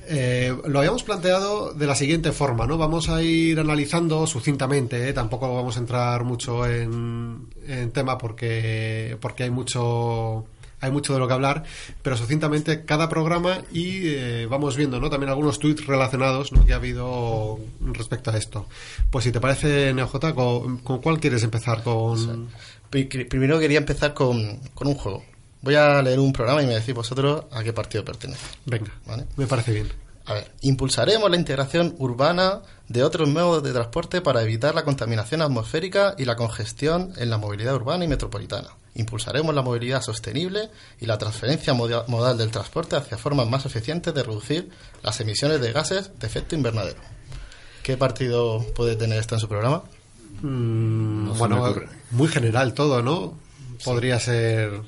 [0.06, 2.78] Eh, lo habíamos planteado de la siguiente forma, ¿no?
[2.78, 5.14] Vamos a ir analizando sucintamente, ¿eh?
[5.14, 10.46] tampoco vamos a entrar mucho en, en tema porque, porque hay mucho
[10.84, 11.64] hay mucho de lo que hablar,
[12.02, 15.10] pero sucintamente cada programa y eh, vamos viendo ¿no?
[15.10, 17.58] también algunos tweets relacionados que ha habido
[17.94, 18.68] respecto a esto.
[19.10, 21.84] Pues si te parece, NeoJ, ¿con, ¿con cuál quieres empezar?
[21.84, 22.50] con
[22.90, 25.24] Primero quería empezar con, con, un juego.
[25.62, 28.46] Voy a leer un programa y me decís vosotros a qué partido pertenece.
[28.66, 29.26] Venga, ¿vale?
[29.38, 29.88] me parece bien.
[30.26, 35.42] A ver, impulsaremos la integración urbana de otros modos de transporte para evitar la contaminación
[35.42, 38.70] atmosférica y la congestión en la movilidad urbana y metropolitana.
[38.96, 40.70] Impulsaremos la movilidad sostenible
[41.00, 44.70] y la transferencia modal del transporte hacia formas más eficientes de reducir
[45.02, 47.02] las emisiones de gases de efecto invernadero.
[47.82, 49.84] ¿Qué partido puede tener esto en su programa?
[50.42, 51.76] Mm, bueno,
[52.12, 53.38] muy general todo, ¿no?
[53.84, 54.82] Podría ser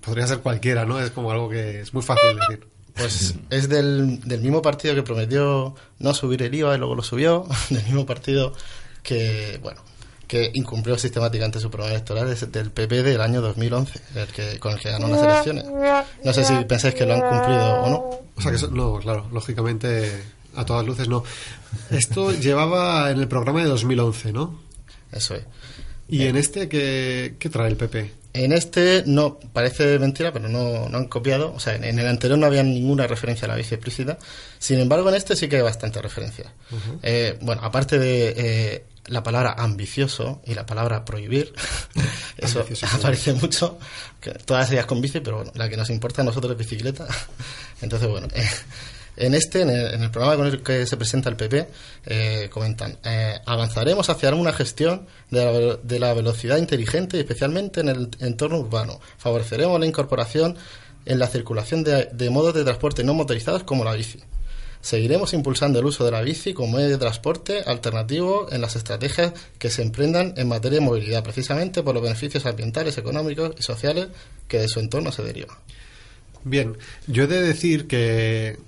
[0.00, 1.00] podría ser cualquiera, ¿no?
[1.00, 2.66] Es como algo que es muy fácil decir.
[2.94, 7.02] Pues es del, del mismo partido que prometió no subir el IVA y luego lo
[7.02, 8.54] subió, del mismo partido
[9.02, 9.82] que, bueno,
[10.26, 14.72] que incumplió sistemáticamente su programa electoral es del PP del año 2011, el que, con
[14.72, 15.64] el que ganó las elecciones.
[16.24, 17.96] No sé si pensáis que lo han cumplido o no.
[18.36, 20.10] O sea que no, claro, lógicamente
[20.56, 21.22] a todas luces no.
[21.90, 24.60] Esto llevaba en el programa de 2011, ¿no?
[25.12, 25.44] Eso es.
[26.08, 28.12] ¿Y en este qué, qué, trae el PP?
[28.32, 31.52] En este no, parece mentira, pero no, no han copiado.
[31.52, 34.18] O sea, en, el anterior no había ninguna referencia a la bici explícita.
[34.58, 36.52] Sin embargo, en este sí que hay bastante referencia.
[37.02, 41.52] eh, bueno, aparte de eh, la palabra ambicioso y la palabra prohibir,
[42.36, 43.78] eso aparece mucho,
[44.20, 47.06] que todas ellas con bici, pero bueno, la que nos importa a nosotros es bicicleta.
[47.82, 48.48] Entonces, bueno, eh,
[49.16, 51.68] en este, en el, programa con el que se presenta el PP,
[52.06, 57.88] eh, comentan, eh, avanzaremos hacia una gestión de la, de la velocidad inteligente, especialmente en
[57.88, 59.00] el entorno urbano.
[59.18, 60.56] Favoreceremos la incorporación
[61.06, 64.22] en la circulación de, de modos de transporte no motorizados como la bici.
[64.86, 69.32] Seguiremos impulsando el uso de la bici como medio de transporte alternativo en las estrategias
[69.58, 74.06] que se emprendan en materia de movilidad, precisamente por los beneficios ambientales, económicos y sociales
[74.46, 75.56] que de su entorno se derivan.
[76.44, 76.78] Bien,
[77.08, 78.60] yo he de decir que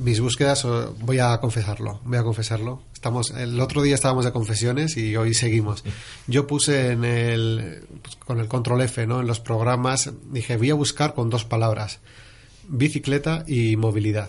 [0.00, 0.66] mis búsquedas,
[1.00, 2.82] voy a confesarlo, voy a confesarlo.
[2.92, 5.82] Estamos, el otro día estábamos de confesiones y hoy seguimos.
[6.26, 9.22] Yo puse en el, pues, con el control F, ¿no?
[9.22, 12.00] En los programas, dije, voy a buscar con dos palabras,
[12.68, 14.28] bicicleta y movilidad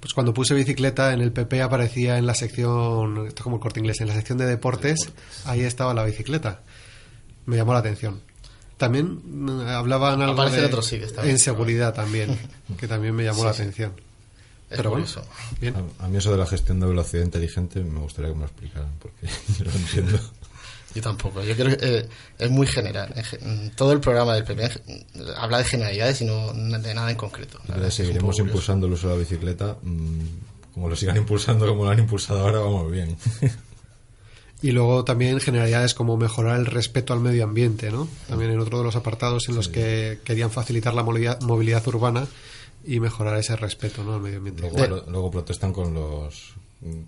[0.00, 3.62] pues cuando puse bicicleta en el PP aparecía en la sección, esto es como el
[3.62, 5.10] corte inglés, en la sección de deportes,
[5.44, 6.60] ahí estaba la bicicleta.
[7.46, 8.20] Me llamó la atención.
[8.76, 12.38] También mm, hablaban algo Aparece de otro sí en seguridad también,
[12.78, 13.62] que también me llamó Sí, la sí.
[13.62, 13.92] atención.
[14.68, 15.06] Es Pero bueno,
[15.60, 15.74] bien.
[16.00, 18.46] A, a mí eso de la gestión de velocidad inteligente me gustaría que me lo
[18.46, 19.26] explicaran, porque
[19.58, 20.20] yo no lo entiendo.
[20.96, 21.42] Yo tampoco.
[21.44, 23.12] Yo creo que eh, es muy general.
[23.14, 23.38] En ge-
[23.76, 24.70] Todo el programa del PP
[25.36, 27.60] habla de generalidades y no de nada en concreto.
[27.68, 29.76] Verdad Seguiremos impulsando el uso de la bicicleta.
[29.82, 30.20] mm,
[30.74, 33.16] como lo sigan impulsando como lo han impulsado ahora, vamos bien.
[34.62, 38.08] Y luego también generalidades como mejorar el respeto al medio ambiente, ¿no?
[38.26, 42.26] También en otro de los apartados en los que querían facilitar la movilidad, movilidad urbana
[42.84, 44.14] y mejorar ese respeto, ¿no?
[44.14, 44.62] Al medio ambiente.
[44.62, 44.88] Luego, Eh.
[44.88, 46.54] lo- luego protestan con los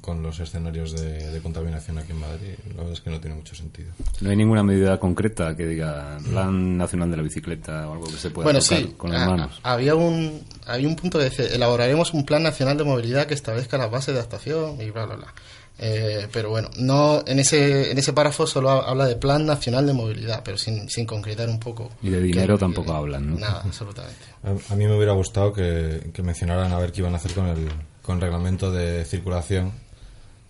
[0.01, 2.55] con los escenarios de, de contaminación aquí en Madrid.
[2.71, 3.91] La verdad es que no tiene mucho sentido.
[4.21, 8.17] No hay ninguna medida concreta que diga Plan Nacional de la Bicicleta o algo que
[8.17, 8.95] se pueda Bueno, tocar sí.
[8.97, 9.61] con las a- manos.
[9.63, 13.79] Había un, había un punto que dice, elaboraremos un plan nacional de movilidad que establezca
[13.79, 15.35] las bases de actuación y bla, bla, bla.
[15.81, 19.93] Eh, pero bueno, no en ese en ese párrafo solo habla de Plan Nacional de
[19.93, 21.91] Movilidad, pero sin, sin concretar un poco.
[22.03, 23.39] Y de dinero tampoco hablan, ¿no?
[23.39, 24.25] Nada, absolutamente.
[24.71, 27.47] A, mí me hubiera gustado que, que, mencionaran a ver qué iban a hacer con
[27.47, 27.69] el,
[28.09, 29.71] con reglamento de circulación,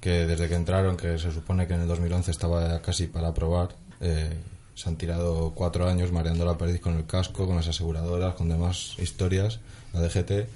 [0.01, 3.71] que desde que entraron, que se supone que en el 2011 estaba casi para aprobar,
[4.01, 4.33] eh,
[4.77, 8.49] se han tirado cuatro años mareando la perdiz con el casco, con las aseguradoras, con
[8.49, 9.59] demás historias,
[9.93, 10.47] la DGT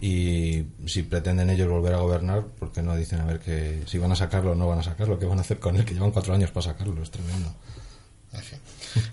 [0.00, 4.12] y si pretenden ellos volver a gobernar, porque no dicen a ver que si van
[4.12, 6.12] a sacarlo o no van a sacarlo, qué van a hacer con él, que llevan
[6.12, 7.52] cuatro años para sacarlo, es tremendo.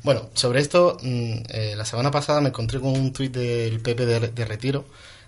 [0.03, 4.05] Bueno, sobre esto, mm, eh, la semana pasada me encontré con un tuit del PP
[4.05, 4.85] de, Retiro.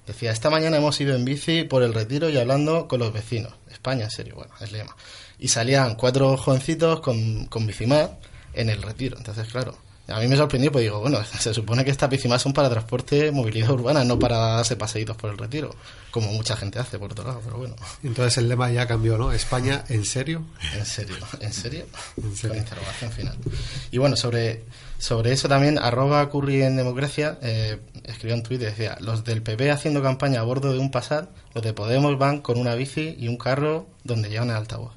[0.09, 3.53] Decía, esta mañana hemos ido en bici por el Retiro y hablando con los vecinos.
[3.69, 4.95] España, en serio, bueno, es lema.
[5.37, 8.19] Y salían cuatro jovencitos con, con bicimar
[8.53, 9.17] en el Retiro.
[9.19, 12.53] Entonces, claro, a mí me sorprendió, pues digo, bueno, se supone que estas bicimas son
[12.53, 15.75] para transporte, movilidad urbana, no para darse paseitos por el retiro,
[16.09, 17.75] como mucha gente hace, por otro lado, pero bueno.
[18.01, 19.31] Entonces el lema ya cambió, ¿no?
[19.31, 20.43] España, ¿en serio?
[20.73, 21.85] En serio, ¿en serio?
[22.15, 23.37] Con interrogación final.
[23.91, 24.63] Y bueno, sobre,
[24.99, 29.41] sobre eso también, arroba Curry en Democracia, eh, escribió un tuit y decía, los del
[29.41, 33.15] PP haciendo campaña a bordo de un Passat, los de Podemos van con una bici
[33.17, 34.93] y un carro donde llevan el altavoz.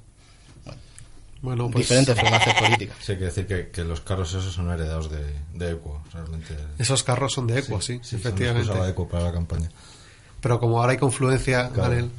[1.41, 2.97] Bueno, pues, diferentes formaciones políticas.
[3.01, 5.25] Sí, hay que decir que, los carros esos son heredados de,
[5.55, 6.57] de Equo, realmente.
[6.79, 8.69] Esos carros son de Equo, sí, efectivamente.
[8.69, 9.69] Son Equo para la campaña.
[10.43, 11.71] Pero como ahora hay confluencia,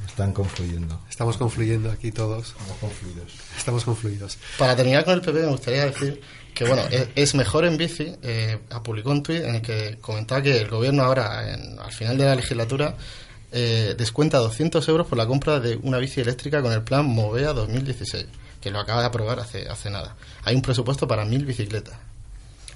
[0.06, 0.98] Están confluyendo.
[1.10, 2.48] Estamos confluyendo aquí todos.
[2.48, 3.32] Estamos confluidos.
[3.56, 4.38] Estamos confluidos.
[4.58, 6.22] Para terminar con el PP, me gustaría decir
[6.54, 6.82] que, bueno,
[7.14, 8.14] es, mejor en bici.
[8.22, 11.40] Eh, publicó un tuit en el que comentaba que el gobierno ahora,
[11.78, 12.94] al final de la legislatura,
[13.52, 17.52] eh, descuenta 200 euros por la compra de una bici eléctrica con el plan Movea
[17.52, 18.26] 2016
[18.64, 20.16] que lo acaba de aprobar hace, hace nada.
[20.42, 21.98] Hay un presupuesto para mil bicicletas.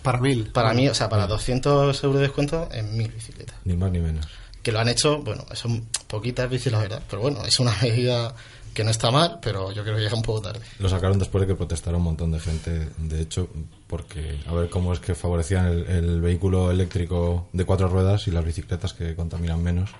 [0.02, 0.50] ¿Para mil?
[0.52, 3.56] Para mí, o sea, para 200 euros de descuento en mil bicicletas.
[3.64, 4.28] Ni más ni menos.
[4.62, 8.34] Que lo han hecho, bueno, son poquitas bicis, la verdad, pero bueno, es una medida
[8.78, 10.60] que no está mal, pero yo creo que llega un poco tarde.
[10.78, 13.48] Lo sacaron después de que protestara un montón de gente, de hecho,
[13.88, 18.30] porque a ver cómo es que favorecían el, el vehículo eléctrico de cuatro ruedas y
[18.30, 19.90] las bicicletas que contaminan menos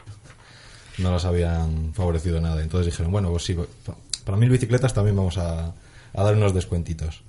[0.98, 2.62] no las habían favorecido nada.
[2.62, 3.56] Entonces dijeron, bueno, pues sí,
[4.24, 5.74] para mil bicicletas también vamos a,
[6.14, 7.22] dar unos descuentitos.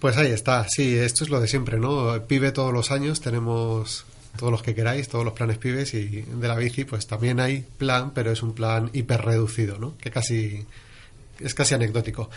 [0.00, 2.26] Pues ahí está, sí, esto es lo de siempre, ¿no?
[2.26, 4.04] Pibe todos los años, tenemos
[4.38, 7.66] todos los que queráis, todos los planes pibes y de la bici pues también hay
[7.76, 9.98] plan, pero es un plan hiper reducido, ¿no?
[9.98, 10.64] Que casi
[11.40, 12.30] es casi anecdótico.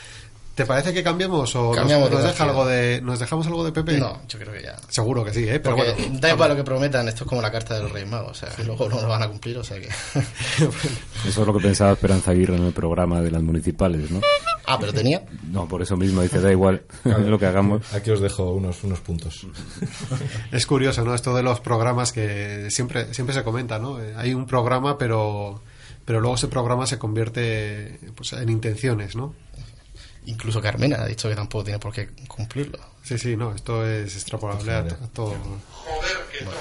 [0.56, 3.98] ¿Te parece que cambiemos o nos, deja algo de, nos dejamos algo de Pepe?
[3.98, 4.76] No, yo creo que ya.
[4.90, 5.60] Seguro que sí, ¿eh?
[5.62, 8.10] Pero bueno, da igual lo que prometan, esto es como la carta de los Reyes
[8.10, 9.88] Magos, o sea, luego no lo van a cumplir, o sea que...
[11.28, 14.20] Eso es lo que pensaba Esperanza Aguirre en el programa de las municipales, ¿no?
[14.66, 15.24] Ah, pero tenía.
[15.52, 17.94] No, por eso mismo, dice, da igual lo que hagamos.
[17.94, 19.48] Aquí os dejo unos, unos puntos.
[20.52, 21.16] Es curioso, ¿no?
[21.16, 24.00] Esto de los programas que siempre, siempre se comenta, ¿no?
[24.18, 25.62] Hay un programa, pero,
[26.06, 29.34] pero luego ese programa se convierte pues, en intenciones, ¿no?
[30.26, 32.80] Incluso Carmena ha dicho que tampoco tiene por qué cumplirlo.
[33.04, 35.36] Sí, sí, no, esto es extrapolable a, todo.
[35.72, 36.60] Joder, qué bueno.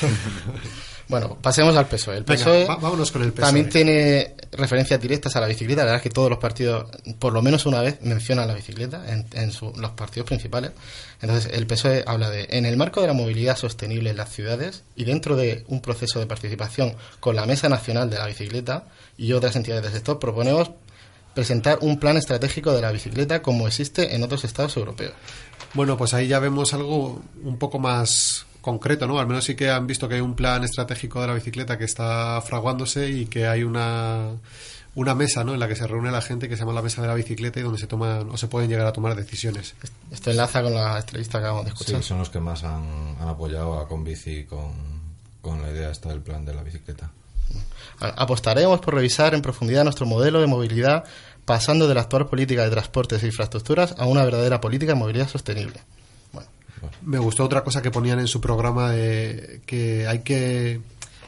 [1.08, 2.16] bueno, pasemos al PSOE.
[2.16, 3.46] El PSOE, vámonos con el PSOE.
[3.46, 5.82] también tiene referencias directas a la bicicleta.
[5.82, 6.90] La verdad es que todos los partidos,
[7.20, 10.72] por lo menos una vez, mencionan la bicicleta en, los partidos principales.
[11.20, 14.82] Entonces, el PSOE habla de, en el marco de la movilidad sostenible en las ciudades
[14.96, 18.86] y dentro de un proceso de participación con la Mesa Nacional de la Bicicleta
[19.16, 20.72] y otras entidades del sector, proponemos
[21.34, 25.12] presentar un plan estratégico de la bicicleta como existe en otros estados europeos.
[25.74, 29.18] Bueno, pues ahí ya vemos algo un poco más concreto, ¿no?
[29.18, 31.84] Al menos sí que han visto que hay un plan estratégico de la bicicleta que
[31.84, 34.32] está fraguándose y que hay una
[34.98, 35.54] una mesa ¿no?
[35.54, 37.60] en la que se reúne la gente que se llama la mesa de la bicicleta
[37.60, 39.76] y donde se toman o se pueden llegar a tomar decisiones.
[40.10, 42.02] Esto enlaza con la entrevista que acabamos de escuchar.
[42.02, 44.72] Sí, son los que más han, apoyado a Conbici con,
[45.40, 47.12] con la idea esta del plan de la bicicleta.
[48.00, 51.04] Apostaremos por revisar en profundidad nuestro modelo de movilidad
[51.44, 55.28] pasando de la actual política de transportes e infraestructuras a una verdadera política de movilidad
[55.28, 55.80] sostenible.
[57.02, 60.80] Me gustó otra cosa que ponían en su programa de que hay que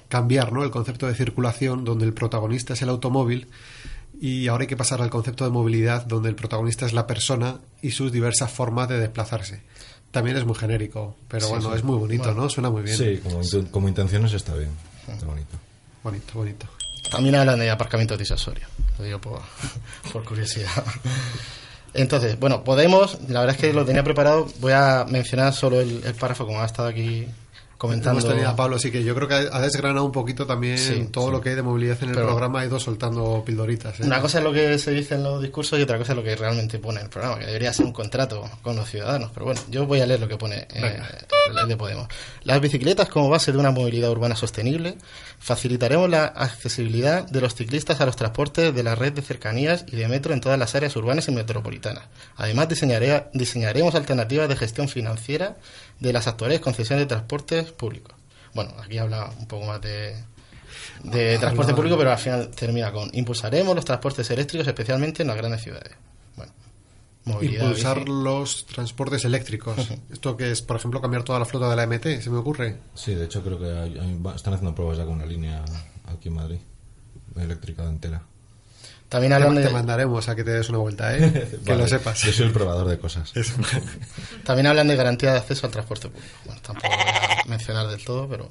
[0.08, 0.62] cambiar ¿no?
[0.62, 3.48] el concepto de circulación donde el protagonista es el automóvil
[4.20, 7.58] y ahora hay que pasar al concepto de movilidad donde el protagonista es la persona
[7.80, 9.62] y sus diversas formas de desplazarse.
[10.10, 12.50] También es muy genérico, pero bueno, es muy bonito, ¿no?
[12.50, 12.96] Suena muy bien.
[12.96, 13.40] Sí, como,
[13.70, 14.70] como intenciones está bien.
[15.08, 15.56] Está bonito.
[16.02, 16.66] Bonito, bonito.
[17.10, 18.66] También hablan de aparcamiento disuasorio,
[18.98, 19.40] lo digo por,
[20.12, 20.84] por curiosidad.
[21.92, 26.00] Entonces, bueno, Podemos, la verdad es que lo tenía preparado, voy a mencionar solo el,
[26.18, 27.26] párrafo como ha estado aquí
[27.80, 28.20] comentando.
[28.20, 31.30] Hemos tenido a Pablo, sí que yo creo que ha desgranado un poquito también todo
[31.30, 33.98] lo que hay de movilidad en el programa, ha ido soltando pildoritas.
[34.00, 34.02] ¿eh?
[34.04, 36.22] Una cosa es lo que se dice en los discursos y otra cosa es lo
[36.22, 39.30] que realmente pone el programa, que debería ser un contrato con los ciudadanos.
[39.32, 41.00] Pero bueno, yo voy a leer lo que pone eh,
[41.48, 42.06] el de Podemos.
[42.44, 44.98] Las bicicletas como base de una movilidad urbana sostenible,
[45.38, 49.96] facilitaremos la accesibilidad de los ciclistas a los transportes de la red de cercanías y
[49.96, 52.04] de metro en todas las áreas urbanas y metropolitanas.
[52.36, 55.56] Además, diseñaremos alternativas de gestión financiera
[56.00, 58.14] de las actuales concesiones de transportes públicos.
[58.54, 60.16] Bueno, aquí habla un poco más de,
[61.04, 65.36] de transporte público, pero al final termina con impulsaremos los transportes eléctricos, especialmente en las
[65.36, 65.92] grandes ciudades.
[66.36, 66.52] Bueno,
[67.42, 69.76] Impulsar los transportes eléctricos.
[70.10, 72.78] Esto que es, por ejemplo, cambiar toda la flota de la MT, ¿se me ocurre?
[72.94, 75.64] Sí, de hecho creo que están haciendo pruebas ya con una línea
[76.06, 76.58] aquí en Madrid,
[77.36, 78.22] eléctrica entera.
[79.10, 81.58] También te, te mandaremos a que te des una vuelta, ¿eh?
[81.66, 82.22] que lo sepas.
[82.22, 83.32] Yo soy el probador de cosas.
[84.44, 86.32] También hablan de garantía de acceso al transporte público.
[86.44, 88.48] Bueno, tampoco voy a mencionar del todo, pero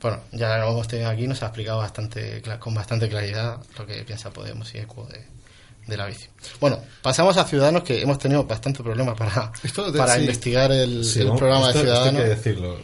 [0.00, 4.04] bueno, ya lo hemos tenido aquí, nos ha explicado bastante con bastante claridad lo que
[4.04, 5.26] piensa Podemos y ECO de,
[5.88, 6.28] de la bici.
[6.60, 9.50] Bueno, pasamos a Ciudadanos, que hemos tenido bastante problemas para,
[9.96, 11.04] para investigar el,
[11.36, 12.20] programa de Ciudadanos.
[12.20, 12.78] hay que decirlo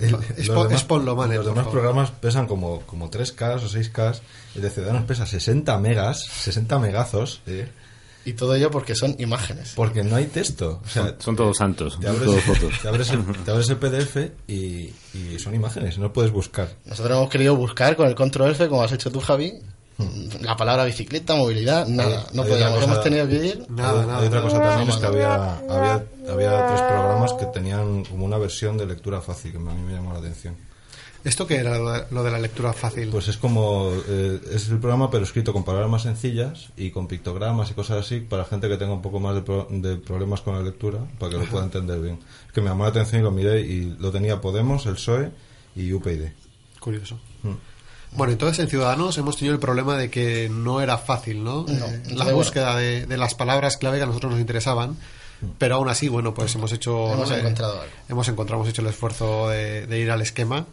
[0.00, 4.20] es, por, lo Los demás programas pesan como, como 3K o 6K.
[4.54, 7.42] El de Ciudadanos pesa 60 megas, 60 megazos.
[8.24, 9.72] Y todo ello porque son imágenes.
[9.74, 10.82] Porque no hay texto.
[11.18, 12.80] son, todos santos, te abres, fotos.
[12.80, 13.10] Te abres,
[13.70, 16.68] el, PDF y, y, son imágenes, no puedes buscar.
[16.84, 19.54] Nosotros hemos querido buscar con el control F, como has hecho tú, Javi,
[20.40, 22.26] la palabra bicicleta, movilidad, nada.
[22.32, 23.66] No podíamos, hemos tenido que ir.
[23.68, 24.20] Nada, nada.
[24.20, 28.38] Hay otra cosa también es que había, había, había tres programas que tenían como una
[28.38, 30.56] versión de lectura fácil que a mí me llamó la atención.
[31.22, 31.76] ¿Esto qué era
[32.10, 33.10] lo de la lectura fácil?
[33.10, 33.90] Pues es como.
[34.08, 38.06] Eh, es el programa, pero escrito con palabras más sencillas y con pictogramas y cosas
[38.06, 41.38] así para gente que tenga un poco más de, problemas con la lectura, para que
[41.38, 42.18] lo pueda entender bien.
[42.46, 45.30] Es que me llamó la atención y lo miré y lo tenía Podemos, el PSOE
[45.76, 46.28] y UPyD.
[46.80, 47.18] Curioso.
[47.42, 47.69] Mm.
[48.12, 51.64] Bueno, entonces en Ciudadanos hemos tenido el problema de que no era fácil, ¿no?
[51.68, 54.96] Eh, la búsqueda de, las palabras clave que a nosotros nos interesaban.
[55.56, 57.12] Pero aún así, bueno, pues hemos hecho.
[57.14, 57.94] Hemos encontrado algo.
[58.08, 60.66] Hemos encontrado, hemos hecho el esfuerzo de, ir al esquema.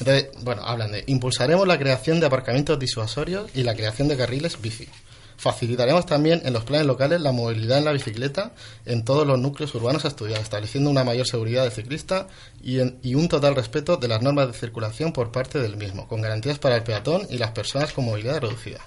[0.00, 4.60] Entonces, bueno, hablan de impulsaremos la creación de aparcamientos disuasorios y la creación de carriles
[4.60, 4.88] bici.
[5.36, 8.52] Facilitaremos también en los planes locales la movilidad en la bicicleta
[8.86, 12.26] en todos los núcleos urbanos a estudiar, estableciendo una mayor seguridad del ciclista
[12.62, 12.78] y,
[13.14, 16.76] un total respeto de las normas de circulación por parte del mismo, con garantías para
[16.76, 18.80] el peatón y las personas con movilidad reducida.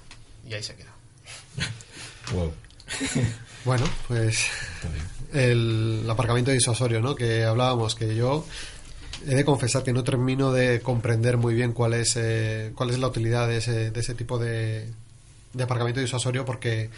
[0.48, 0.94] Y ahí se queda.
[3.66, 4.48] bueno, pues
[5.34, 7.16] el aparcamiento disuasorio, ¿no?
[7.16, 8.46] Que hablábamos, que yo
[9.28, 13.00] he de confesar que no termino de comprender muy bien cuál es, eh, cuál es
[13.00, 14.90] la utilidad de ese, de ese tipo de,
[15.54, 16.90] de aparcamiento disuasorio porque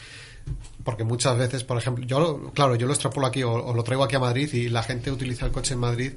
[0.84, 4.16] porque muchas veces, por ejemplo, yo claro, yo lo extrapolo aquí o, lo traigo aquí
[4.16, 6.14] a Madrid y la gente utiliza el coche en Madrid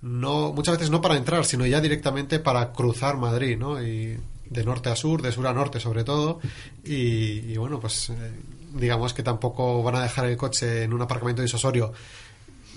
[0.00, 3.82] no muchas veces no para entrar, sino ya directamente para cruzar Madrid, ¿no?
[3.82, 4.18] Y
[4.48, 6.40] de norte a sur, de sur a norte sobre todo
[6.84, 8.32] y, bueno, pues eh,
[8.74, 11.92] digamos que tampoco van a dejar el coche en un aparcamiento disuasorio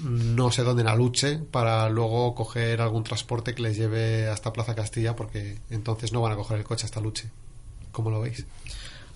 [0.04, 4.74] no sé dónde en Aluche para luego coger algún transporte que les lleve hasta Plaza
[4.74, 7.30] Castilla porque entonces no van a coger el coche hasta Aluche.
[7.92, 8.46] ¿Cómo lo veis?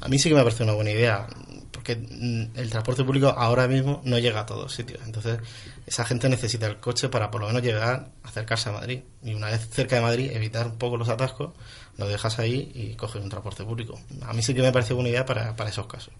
[0.03, 1.27] A mí sí que me parece una buena idea,
[1.71, 4.99] porque mm, el transporte público ahora mismo no llega a todos sitios.
[5.05, 5.39] Entonces,
[5.85, 8.99] esa gente necesita el coche para por lo menos llegar, acercarse a Madrid.
[9.23, 11.51] Y una vez cerca de Madrid, evitar un poco los atascos,
[11.97, 13.97] lo dejas ahí y coges un transporte público.
[14.23, 16.13] A mí sí que me parece buena idea para, para esos casos.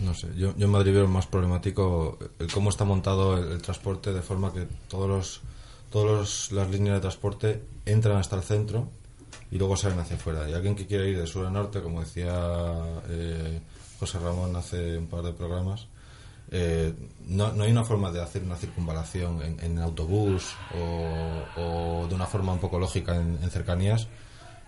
[0.00, 4.14] No sé, yo, yo en Madrid veo más problemático el cómo está montado el, transporte
[4.14, 5.40] de forma que todos los
[5.90, 8.88] todas las líneas de transporte entran hasta el centro
[9.50, 10.48] y luego salen hacia afuera.
[10.48, 12.32] Y alguien que quiera ir de sur a norte, como decía
[13.08, 13.60] eh,
[13.98, 15.86] José Ramón hace un par de programas,
[16.52, 16.92] eh,
[17.26, 22.26] no, no, hay una forma de hacer una circunvalación en, en autobús o, de una
[22.26, 24.08] forma un poco lógica en, cercanías.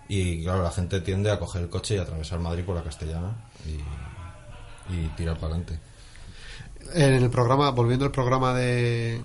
[0.07, 3.35] Y claro, la gente tiende a coger el coche y atravesar Madrid por la Castellana
[3.65, 5.79] y, y tirar para adelante.
[6.93, 9.21] En el programa, volviendo al programa de,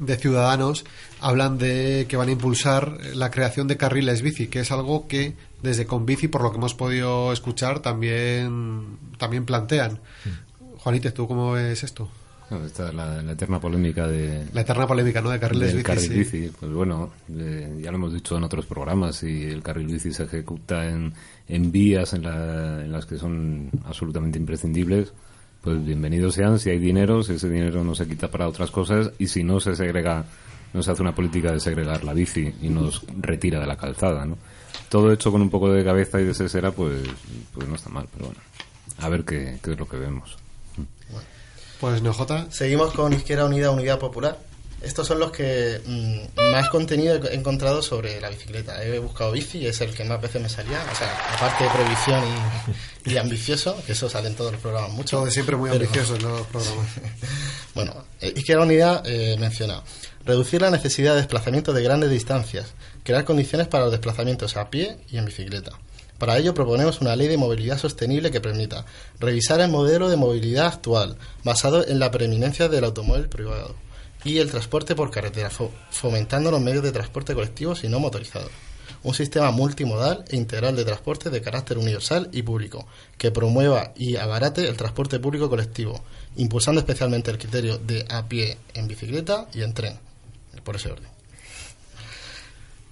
[0.00, 0.84] de Ciudadanos
[1.20, 5.34] hablan de que van a impulsar la creación de carriles bici, que es algo que
[5.62, 10.00] desde Conbici, por lo que hemos podido escuchar, también, también plantean.
[10.24, 10.78] Mm.
[10.78, 12.08] Juanite, ¿tú cómo ves esto?
[12.92, 14.46] la, eterna polémica de...
[14.52, 15.30] La eterna polémica, ¿no?
[15.30, 15.84] De carriles bici.
[15.84, 16.50] Carril bici.
[16.58, 20.88] Pues bueno, ya lo hemos dicho en otros programas, y el carril bici se ejecuta
[20.88, 21.12] en,
[21.46, 25.12] en vías en, en las que son absolutamente imprescindibles,
[25.62, 29.10] pues bienvenidos sean si hay dinero, si ese dinero no se quita para otras cosas
[29.18, 30.24] y si no se segrega,
[30.72, 34.24] no se hace una política de segregar la bici y nos retira de la calzada,
[34.24, 34.38] ¿no?
[34.88, 37.02] Todo hecho con un poco de cabeza y de sesera, pues,
[37.52, 38.40] pues no está mal, pero bueno,
[38.98, 40.36] a ver qué, qué es lo que vemos.
[41.80, 42.50] Pues NJ.
[42.50, 44.38] Seguimos con Izquierda Unida, Unidad Popular.
[44.82, 48.82] Estos son los que mm, más contenido he encontrado sobre la bicicleta.
[48.82, 50.82] He buscado bici, es el que más veces me salía.
[50.90, 52.24] O sea, aparte de prohibición
[53.04, 55.18] y, ambicioso, que eso sale en todos los programas mucho.
[55.18, 56.86] Todo siempre muy ambicioso en los programas.
[57.74, 59.82] bueno, eh, Izquierda Unidad eh, menciona
[60.24, 62.72] reducir la necesidad de desplazamiento de grandes distancias,
[63.04, 65.72] crear condiciones para los desplazamientos a pie y en bicicleta.
[66.16, 68.84] Para ello proponemos una ley de movilidad sostenible que permita
[69.18, 73.74] revisar el modelo de movilidad actual, basado en la preeminencia del automóvil privado
[74.24, 75.50] y el transporte por carretera,
[75.90, 78.50] fomentando los medios de transporte colectivos y no motorizados.
[79.02, 84.16] Un sistema multimodal e integral de transporte de carácter universal y público, que promueva y
[84.16, 86.02] abarate el transporte público colectivo,
[86.36, 89.98] impulsando especialmente el criterio de a pie en bicicleta y en tren,
[90.64, 91.20] por ese orden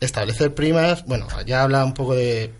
[0.00, 2.52] establecer primas, bueno, ya habla un poco de,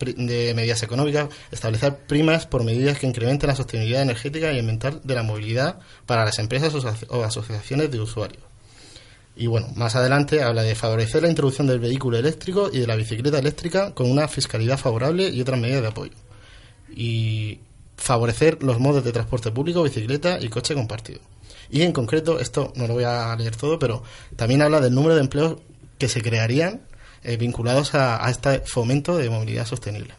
[0.56, 5.22] medidas económicas, establecer primas por medidas que incrementen la sostenibilidad energética y ambiental de la
[5.22, 6.74] movilidad para las empresas
[7.08, 8.47] o asociaciones de usuarios.
[9.39, 12.97] Y bueno, más adelante habla de favorecer la introducción del vehículo eléctrico y de la
[12.97, 16.12] bicicleta eléctrica con una fiscalidad favorable y otras medidas de apoyo.
[16.91, 17.61] Y
[17.97, 21.20] favorecer los modos de transporte público, bicicleta y coche compartido.
[21.70, 24.03] Y en concreto, esto no lo voy a leer todo, pero
[24.34, 25.59] también habla del número de empleos
[25.99, 26.80] que se crearían
[27.22, 30.14] eh, vinculados a, este fomento de movilidad sostenible.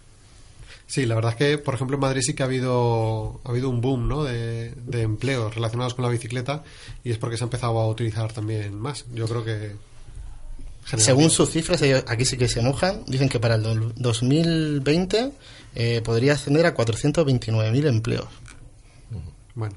[0.89, 3.69] Sí, la verdad es que, por ejemplo, en Madrid sí que ha habido, ha habido
[3.69, 4.23] un boom ¿no?
[4.23, 6.63] de, empleos relacionados con la bicicleta
[7.03, 9.05] y es porque se ha empezado a utilizar también más.
[9.13, 9.75] Yo creo que.
[10.97, 15.31] Según sus cifras, aquí sí que se mojan, dicen que para el 2020
[15.75, 18.27] eh, podría ascender a 429.000 empleos.
[19.53, 19.75] Bueno.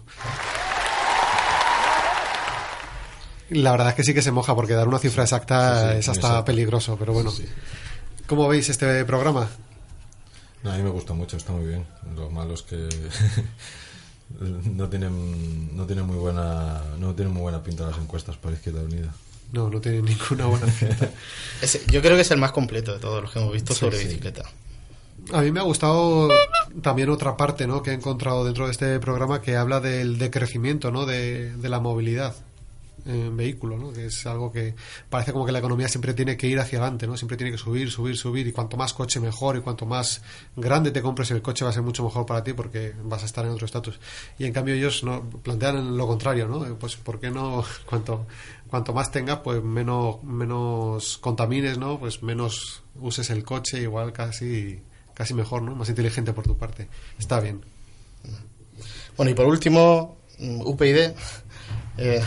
[3.50, 6.42] La verdad es que sí que se moja, porque dar una cifra exacta es hasta
[6.42, 7.30] peligroso, pero bueno.
[8.26, 9.50] ¿Cómo veis este programa?
[10.64, 11.86] A mí me gusta mucho, está muy bien.
[12.14, 12.88] Lo malo es que
[14.70, 18.82] no tienen no tienen muy buena no tienen muy buena pinta las encuestas para Izquierda
[18.82, 19.12] Unida.
[19.52, 21.10] No, no tienen ninguna buena pinta.
[21.88, 24.44] yo creo que es el más completo de todos los que hemos visto sobre bicicleta.
[25.32, 26.30] A mí me ha gustado
[26.82, 27.82] también otra parte ¿no?
[27.82, 31.06] que he encontrado dentro de este programa que habla del decrecimiento ¿no?
[31.06, 32.34] de, de la movilidad
[33.05, 33.92] en vehículo, ¿no?
[33.92, 34.74] que es algo que
[35.09, 37.16] parece como que la economía siempre tiene que ir hacia adelante, ¿no?
[37.16, 40.22] siempre tiene que subir, subir, subir y cuanto más coche mejor y cuanto más
[40.57, 43.26] grande te compres el coche va a ser mucho mejor para ti porque vas a
[43.26, 43.98] estar en otro estatus.
[44.38, 46.78] Y en cambio ellos no plantean lo contrario, ¿no?
[46.78, 48.26] Pues ¿por qué no cuanto
[48.68, 51.98] cuanto más tengas pues menos menos contamines, ¿no?
[51.98, 54.80] Pues menos uses el coche, igual casi
[55.14, 55.74] casi mejor, ¿no?
[55.74, 56.88] Más inteligente por tu parte.
[57.18, 57.62] Está bien.
[59.16, 61.12] Bueno, y por último, UPyD
[61.98, 62.22] eh,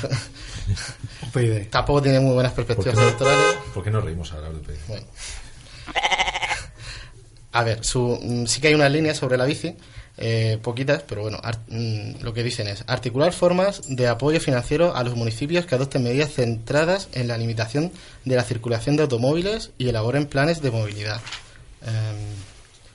[1.70, 3.58] Tampoco tiene muy buenas perspectivas electorales.
[3.74, 4.74] ¿Por qué no reímos ahora de UPyD?
[7.52, 9.76] A ver, mm, sí que hay unas líneas sobre la bici,
[10.18, 15.04] eh, poquitas, pero bueno, mm, lo que dicen es articular formas de apoyo financiero a
[15.04, 17.94] los municipios que adopten medidas centradas en la limitación
[18.26, 21.22] de la circulación de automóviles y elaboren planes de movilidad.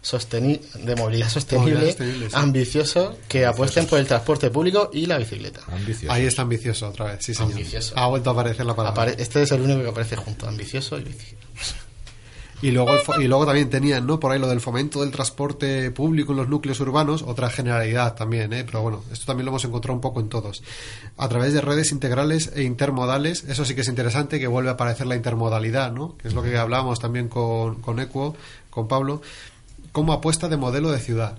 [0.02, 1.94] Em, de movilidad sostenible,
[2.32, 5.60] ambicioso, que apuesten por el transporte público y la bicicleta.
[6.08, 7.60] Ahí está ambicioso otra vez, sí, señor.
[7.96, 9.10] Ha vuelto a aparecer la palabra.
[9.10, 11.46] este es el único que aparece junto, ambicioso y bicicleta.
[12.62, 14.20] Y luego, y luego también tenían, ¿no?
[14.20, 18.52] Por ahí lo del fomento del transporte público en los núcleos urbanos, otra generalidad también,
[18.52, 18.64] ¿eh?
[18.64, 20.62] Pero bueno, esto también lo hemos encontrado un poco en todos.
[21.16, 24.72] A través de redes integrales e intermodales, eso sí que es interesante, que vuelve a
[24.72, 26.18] aparecer la intermodalidad, ¿no?
[26.18, 28.36] Que es lo que hablábamos también con, con Equo,
[28.68, 29.22] con Pablo,
[29.92, 31.36] como apuesta de modelo de ciudad.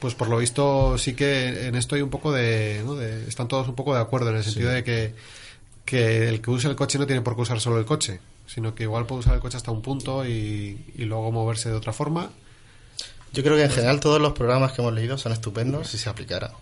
[0.00, 2.84] Pues por lo visto sí que en esto hay un poco de,
[3.26, 5.14] están todos un poco de acuerdo en el sentido de que,
[5.84, 8.74] que el que use el coche no tiene por qué usar solo el coche, sino
[8.74, 12.30] que igual puede usar el coche hasta un punto y, luego moverse de otra forma.
[13.32, 16.08] Yo creo que en general todos los programas que hemos leído son estupendos si se
[16.08, 16.52] aplicara.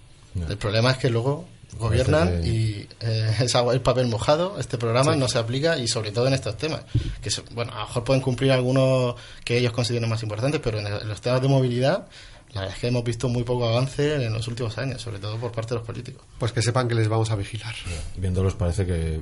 [0.49, 1.47] El problema es que luego
[1.79, 4.59] gobiernan y eh, es el papel mojado.
[4.59, 6.83] Este programa no se aplica y sobre todo en estos temas.
[7.21, 9.15] Que bueno, a lo mejor pueden cumplir algunos
[9.45, 12.07] que ellos consideren más importantes, pero en, los temas de movilidad
[12.53, 15.37] la verdad es que hemos visto muy poco avance en los últimos años, sobre todo
[15.37, 16.25] por parte de los políticos.
[16.39, 17.75] Pues que sepan que les vamos a vigilar.
[18.17, 19.21] Viéndolos parece que,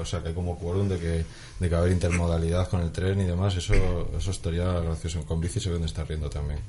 [0.00, 1.24] o sea, que hay como quórum de que,
[1.58, 3.74] de que haber intermodalidad con el tren y demás, eso,
[4.16, 5.26] eso estaría gracioso.
[5.26, 6.60] Con bici se deben estar riendo también.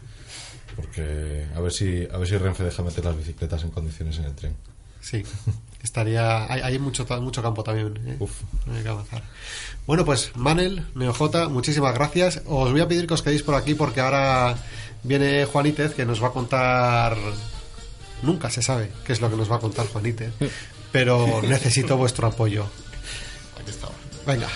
[0.76, 4.26] Porque a ver si a ver si Renfe deja meter las bicicletas en condiciones en
[4.26, 4.56] el tren.
[5.02, 5.24] Sí,
[5.84, 6.52] estaría.
[6.52, 8.00] Hay, mucho, mucho campo también.
[8.06, 8.18] ¿eh?
[8.74, 9.24] Hay que avanzar.
[9.88, 12.42] Bueno, pues Manel, NeoJ, muchísimas gracias.
[12.46, 14.56] Os voy a pedir que os quedéis por aquí porque ahora
[15.04, 17.18] viene Juanítez que nos va a contar.
[18.22, 20.32] Nunca se sabe qué es lo que nos va a contar Juanítez,
[20.92, 22.66] pero necesito vuestro apoyo.
[23.60, 23.96] Aquí estamos.
[24.26, 24.48] Venga.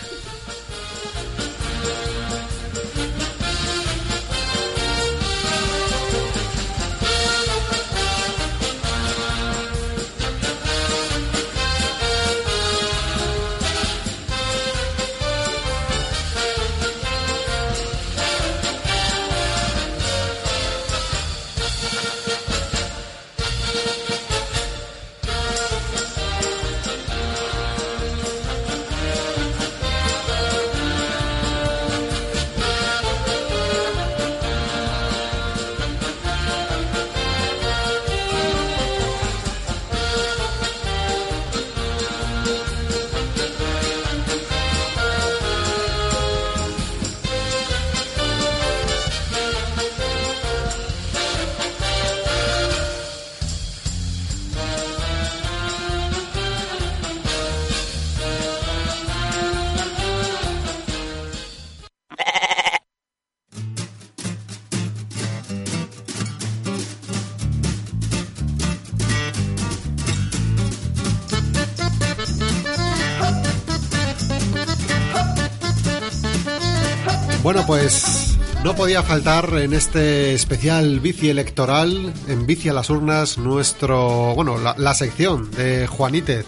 [77.45, 83.37] Bueno, pues no podía faltar en este especial bici electoral, en Bici a las Urnas,
[83.37, 86.47] nuestro, bueno, la, sección de Juanítez.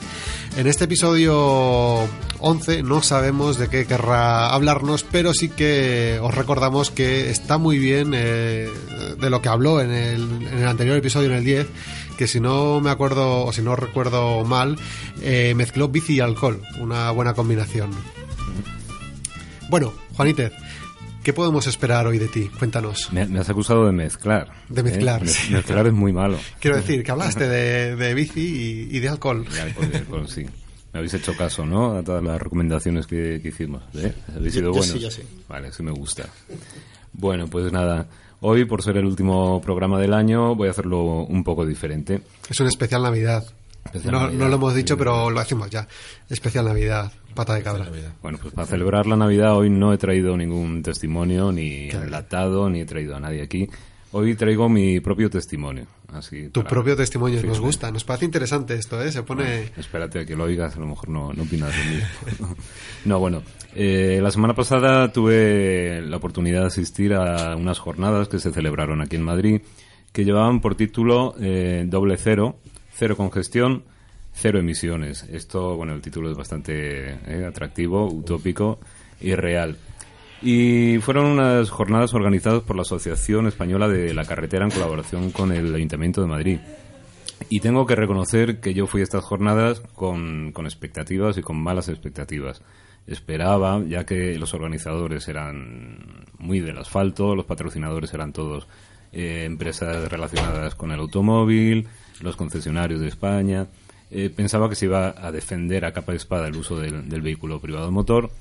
[0.57, 1.99] En este episodio
[2.39, 7.77] 11 no sabemos de qué querrá hablarnos, pero sí que os recordamos que está muy
[7.77, 8.67] bien eh,
[9.19, 11.67] de lo que habló en el, en el anterior episodio, en el 10,
[12.17, 14.79] que si no me acuerdo o si no recuerdo mal,
[15.21, 17.91] eh, mezcló bici y alcohol, una buena combinación.
[19.69, 20.53] Bueno, Juanítez,
[21.27, 22.49] ¿Qué podemos esperar hoy de ti?
[22.57, 23.11] Cuéntanos.
[23.11, 24.49] Me, has acusado de mezclar.
[24.69, 25.21] De mezclar.
[25.27, 25.31] ¿eh?
[25.51, 26.39] Mezclar es muy malo.
[26.61, 29.45] Quiero decir que hablaste de, bici y, de alcohol.
[29.45, 30.45] De alcohol, sí.
[30.93, 31.97] Me habéis hecho caso, ¿no?
[31.97, 33.83] A todas las recomendaciones que, hicimos.
[33.95, 34.13] ¿eh?
[34.33, 34.87] Habéis sido buenos.
[34.87, 35.21] sí, yo sí.
[35.49, 36.29] Vale, sí me gusta.
[37.11, 38.07] Bueno, pues nada.
[38.39, 42.21] Hoy, por ser el último programa del año, voy a hacerlo un poco diferente.
[42.49, 43.45] Es un especial Navidad.
[44.05, 45.89] no, no, lo hemos dicho, pero lo hacemos ya.
[46.29, 47.87] Especial Navidad, pata de cabra.
[48.21, 52.81] Bueno, pues para celebrar la Navidad hoy no he traído ningún testimonio, ni enlatado, ni
[52.81, 53.67] he traído a nadie aquí.
[54.11, 55.85] Hoy traigo mi propio testimonio.
[56.13, 59.11] Así tu propio testimonio, nos gusta, nos parece interesante esto, ¿eh?
[59.11, 59.71] Se pone...
[59.75, 62.01] espérate a que lo oigas, a lo mejor no, no opinas de mí.
[63.05, 63.43] no, bueno,
[63.75, 69.01] eh, la semana pasada tuve la oportunidad de asistir a unas jornadas que se celebraron
[69.01, 69.61] aquí en Madrid,
[70.13, 72.57] que llevaban por título eh, Doble Cero,
[72.93, 73.83] Cero Congestión,
[74.39, 75.23] Cero Emisiones.
[75.23, 78.79] Esto, bueno, el título es bastante eh, atractivo, utópico
[79.19, 79.77] y real.
[80.43, 85.51] Y fueron unas jornadas organizadas por la Asociación Española de la Carretera en colaboración con
[85.51, 86.59] el Ayuntamiento de Madrid.
[87.49, 91.89] Y tengo que reconocer que yo fui a estas jornadas con, expectativas y con malas
[91.89, 92.61] expectativas.
[93.07, 98.67] Esperaba, ya que los organizadores eran muy del asfalto, los patrocinadores eran todos
[99.13, 101.87] eh, empresas relacionadas con el automóvil,
[102.21, 103.67] los concesionarios de España.
[104.09, 107.59] Eh, pensaba que se iba a defender a capa de espada el uso del, vehículo
[107.59, 108.31] privado motor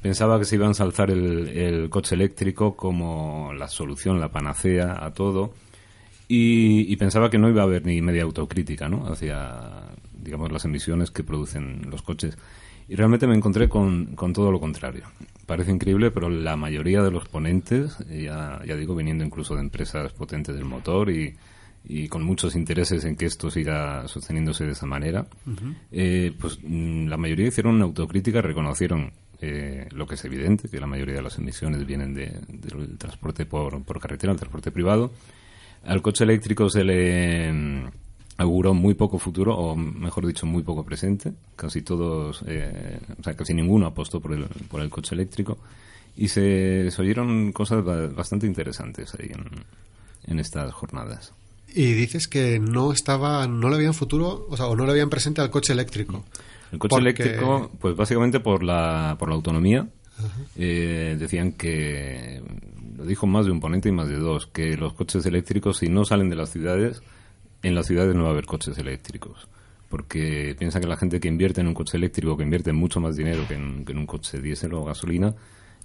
[0.00, 5.12] Pensaba que se iba a ensalzar el, coche eléctrico como la solución, la panacea a
[5.12, 5.52] todo.
[6.28, 9.06] Y, pensaba que no iba a haber ni media autocrítica ¿no?
[9.08, 12.38] hacia digamos, las emisiones que producen los coches.
[12.86, 15.02] Y realmente me encontré con, todo lo contrario.
[15.46, 20.12] Parece increíble, pero la mayoría de los ponentes, ya, ya digo, viniendo incluso de empresas
[20.12, 21.34] potentes del motor y,
[22.08, 25.26] con muchos intereses en que esto siga sosteniéndose de esa manera,
[25.90, 30.80] eh, pues mm, la mayoría hicieron una autocrítica, reconocieron eh, lo que es evidente, que
[30.80, 35.12] la mayoría de las emisiones vienen del transporte por, por carretera, el transporte privado.
[35.84, 37.84] Al coche eléctrico se le mm,
[38.38, 41.32] auguró muy poco futuro, o mejor dicho, muy poco presente.
[41.56, 45.58] Casi todos, eh, o sea, casi ninguno apostó por el, por el coche eléctrico.
[46.16, 49.44] Y se, oyeron cosas bastante interesantes ahí en,
[50.24, 51.32] en estas jornadas.
[51.74, 55.10] Y dices que no estaba, no le habían futuro, o sea, o no le habían
[55.10, 56.24] presente al coche eléctrico.
[56.72, 59.86] El coche eléctrico, pues básicamente por la, por la autonomía.
[60.56, 62.42] Eh, decían que,
[62.96, 65.88] lo dijo más de un ponente y más de dos, que los coches eléctricos, si
[65.88, 67.00] no salen de las ciudades,
[67.62, 69.48] en las ciudades no va a haber coches eléctricos.
[69.88, 73.16] Porque piensan que la gente que invierte en un coche eléctrico, que invierte mucho más
[73.16, 75.34] dinero que en, un coche diésel o gasolina,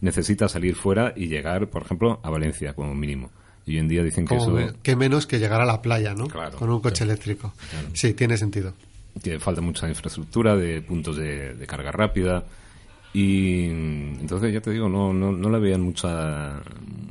[0.02, 3.32] necesita salir fuera y llegar, por ejemplo, a Valencia como mínimo.
[3.66, 4.74] Y hoy en día dicen que eso es...
[4.84, 6.28] Que menos que llegar a la playa, ¿no?
[6.58, 7.54] Con un coche eléctrico.
[7.94, 8.74] Sí, tiene sentido.
[9.22, 12.44] Que falta mucha infraestructura de puntos de, carga rápida.
[13.14, 16.60] Y entonces ya te digo no no, no le veían mucha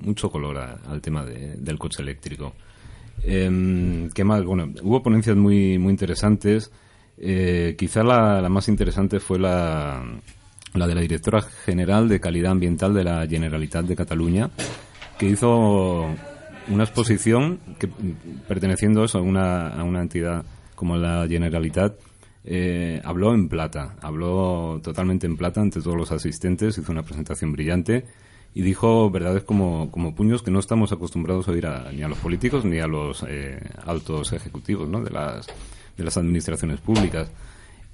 [0.03, 2.55] mucho color al tema del coche eléctrico.
[3.23, 6.73] Eh, qué más bueno hubo ponencias muy muy interesantes.
[7.19, 10.03] Eh, quizá la, la, más interesante fue la
[10.75, 14.51] la de la directora general de calidad ambiental de la Generalitat de Cataluña
[15.19, 16.09] que hizo
[16.73, 17.89] una exposición que
[18.49, 20.45] perteneciendo a una, a una entidad
[20.75, 21.95] como la Generalitat,
[22.45, 27.53] eh, habló en plata, habló totalmente en plata ante todos los asistentes, hizo una presentación
[27.53, 28.05] brillante
[28.55, 32.19] y dijo verdades como, como puños que no estamos acostumbrados a oír ni a los
[32.19, 35.03] políticos ni a los eh, altos ejecutivos ¿no?
[35.03, 35.47] de, las,
[35.97, 37.31] de las administraciones públicas.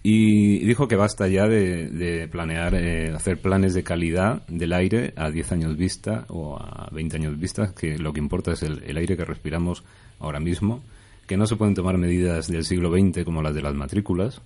[0.03, 5.31] Y dijo que basta ya de, planear, eh, hacer planes de calidad del aire a
[5.31, 9.17] 10 años vista o a 20 años vista, que lo que importa es el aire
[9.17, 9.83] que respiramos
[10.21, 10.83] ahora mismo
[11.29, 14.41] que no se pueden tomar medidas del siglo XX como las de las matrículas,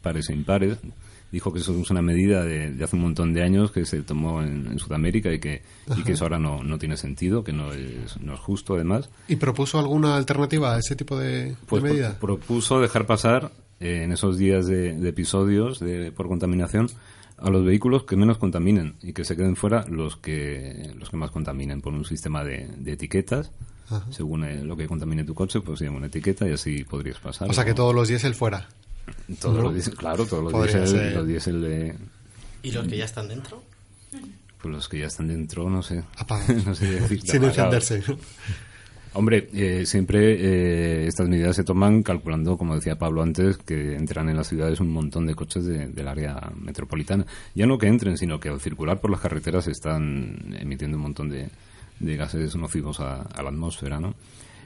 [0.00, 0.78] pares e impares.
[1.30, 4.42] Dijo que eso es una medida de, hace un montón de años que se tomó
[4.42, 5.62] en, Sudamérica y que,
[5.96, 9.08] y que eso ahora no, no tiene sentido, que no es, no es justo además.
[9.28, 12.18] ¿Y propuso alguna alternativa a ese tipo de, pues medida?
[12.18, 16.88] propuso dejar pasar eh, en esos días de, episodios de, por contaminación
[17.38, 21.16] a los vehículos que menos contaminen y que se queden fuera los que los que
[21.16, 23.50] más contaminen por un sistema de, de etiquetas
[24.10, 27.18] según eh, lo que contamine tu coche, pues se llama una etiqueta y así podrías
[27.18, 27.50] pasar.
[27.50, 28.68] O sea, que todos los diésel fuera.
[29.40, 31.96] Todos los diésel, claro, todos los diésel, los diésel de...
[32.62, 33.62] ¿Y los que ya están dentro?
[34.60, 36.04] Pues los que ya están dentro, no sé.
[36.64, 37.20] no sé decir.
[37.22, 38.02] Sin encenderse.
[39.14, 44.30] Hombre, eh, siempre eh, estas medidas se toman calculando, como decía Pablo antes, que entran
[44.30, 47.26] en las ciudades un montón de coches del área metropolitana.
[47.54, 51.28] Ya no que entren, sino que al circular por las carreteras están emitiendo un montón
[51.28, 51.50] de,
[52.00, 54.14] gases nocivos a, la atmósfera, ¿no?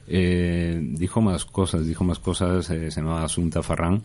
[0.06, 4.02] Eh, dijo más cosas, dijo más cosas, se llama Asunta Farrán,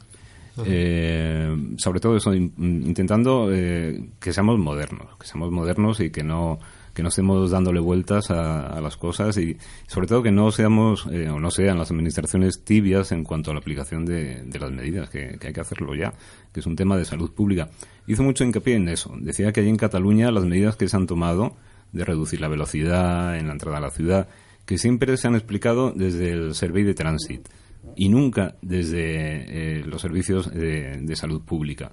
[0.55, 6.59] sobre todo eso, intentando que seamos modernos, que seamos modernos y que no
[6.93, 11.29] que no estemos dándole vueltas a, las cosas y sobre todo que no seamos eh,
[11.29, 15.37] o no sean las administraciones tibias en cuanto a la aplicación de, las medidas, que,
[15.41, 16.13] hay que hacerlo ya,
[16.51, 17.69] que es un tema de salud pública.
[18.07, 19.13] Hizo mucho hincapié en eso.
[19.19, 21.55] Decía que allí en Cataluña las medidas que se han tomado
[21.91, 24.27] de reducir la velocidad en la entrada a la ciudad,
[24.65, 27.47] que siempre se han explicado desde el Survey de Transit
[27.95, 31.91] y nunca desde eh, los servicios de salud pública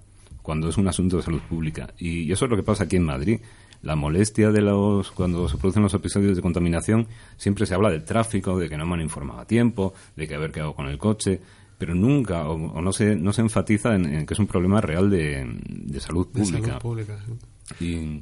[0.49, 1.92] cuando es un asunto de salud pública.
[1.99, 3.38] Y eso es lo que pasa aquí en Madrid
[3.83, 7.07] la molestia de los cuando se producen los episodios de contaminación
[7.37, 10.35] siempre se habla del tráfico de que no me han informado a tiempo de que
[10.35, 11.41] haber quedado con el coche
[11.79, 16.01] pero nunca o, no se no se enfatiza en, que es un problema real de,
[16.01, 16.79] salud pública,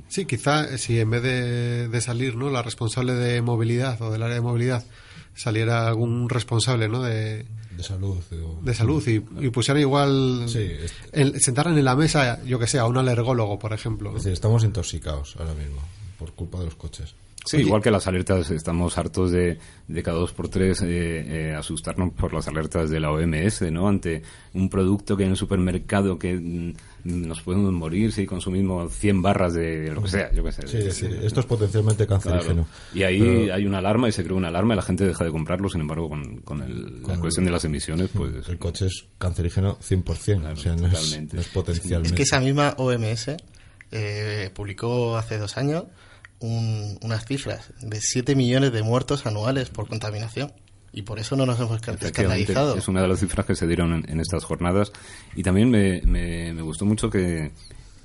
[0.08, 0.24] sí.
[0.26, 4.34] quizá si en vez de, de, salir no la responsable de movilidad o del área
[4.34, 4.84] de movilidad
[5.36, 8.16] saliera algún responsable no de de salud.
[8.62, 10.46] De salud, y, y pusieran igual.
[10.48, 10.72] Sí,
[11.38, 14.10] sentaran en la mesa, yo que sé, a un alergólogo, por ejemplo.
[14.10, 15.82] Es decir, estamos intoxicados ahora mismo
[16.18, 17.14] por culpa de los coches.
[17.46, 21.54] Sí, igual que las alertas, estamos hartos de, de cada dos por tres eh, eh,
[21.54, 23.88] asustarnos por las alertas de la OMS, ¿no?
[23.88, 24.22] Ante
[24.52, 26.72] un producto que en el supermercado que mm,
[27.04, 30.66] nos podemos morir si consumimos 100 barras de lo que sea, yo qué sé.
[30.66, 32.66] Sí, sí, esto es potencialmente cancerígeno.
[32.92, 35.30] Y ahí hay una alarma y se crea una alarma y la gente deja de
[35.30, 38.48] comprarlo, sin embargo, con, con, la cuestión de las emisiones, pues...
[38.48, 42.08] El coche es cancerígeno 100%, o sea, no es, potencialmente...
[42.08, 43.36] Es que esa misma OMS
[43.92, 45.84] eh, publicó hace dos años
[46.40, 50.52] unas cifras de 7 millones de muertos anuales por contaminación.
[50.92, 52.76] Y por eso no nos hemos escandalizado.
[52.76, 54.92] Es una de las cifras que se dieron en, estas jornadas.
[55.34, 57.50] Y también me, me, gustó mucho que,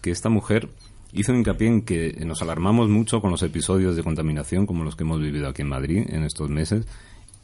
[0.01, 0.67] que esta mujer
[1.13, 5.03] hizo hincapié en que nos alarmamos mucho con los episodios de contaminación como los que
[5.03, 6.85] hemos vivido aquí en Madrid en estos meses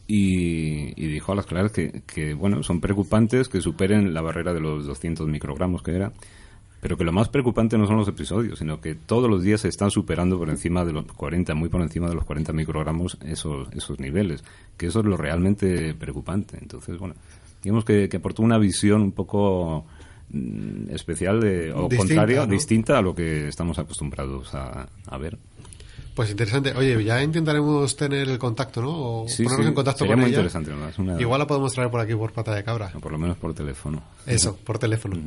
[0.08, 4.54] y, y dijo a las claras que, que, bueno, son preocupantes que superen la barrera
[4.54, 6.14] de los 200 microgramos que era
[6.88, 9.68] pero que lo más preocupante no son los episodios, sino que todos los días se
[9.68, 13.68] están superando por encima de los 40, muy por encima de los 40 microgramos esos,
[13.74, 14.42] esos niveles,
[14.78, 16.58] que eso es lo realmente preocupante.
[16.62, 17.16] Entonces, bueno,
[17.62, 19.86] digamos que, que aportó una visión un poco
[20.30, 25.38] mm, especial de, o contraria, distinta a lo que estamos acostumbrados a, ver.
[26.16, 26.72] Pues interesante.
[26.72, 28.92] Oye, ya intentaremos tener el contacto, ¿no?
[28.92, 30.72] O ponernos en contacto sería con muy interesante.
[31.20, 32.94] Igual la podemos traer por aquí por pata de cabra.
[32.96, 34.02] O por lo menos por teléfono.
[34.26, 35.18] Eso, por teléfono.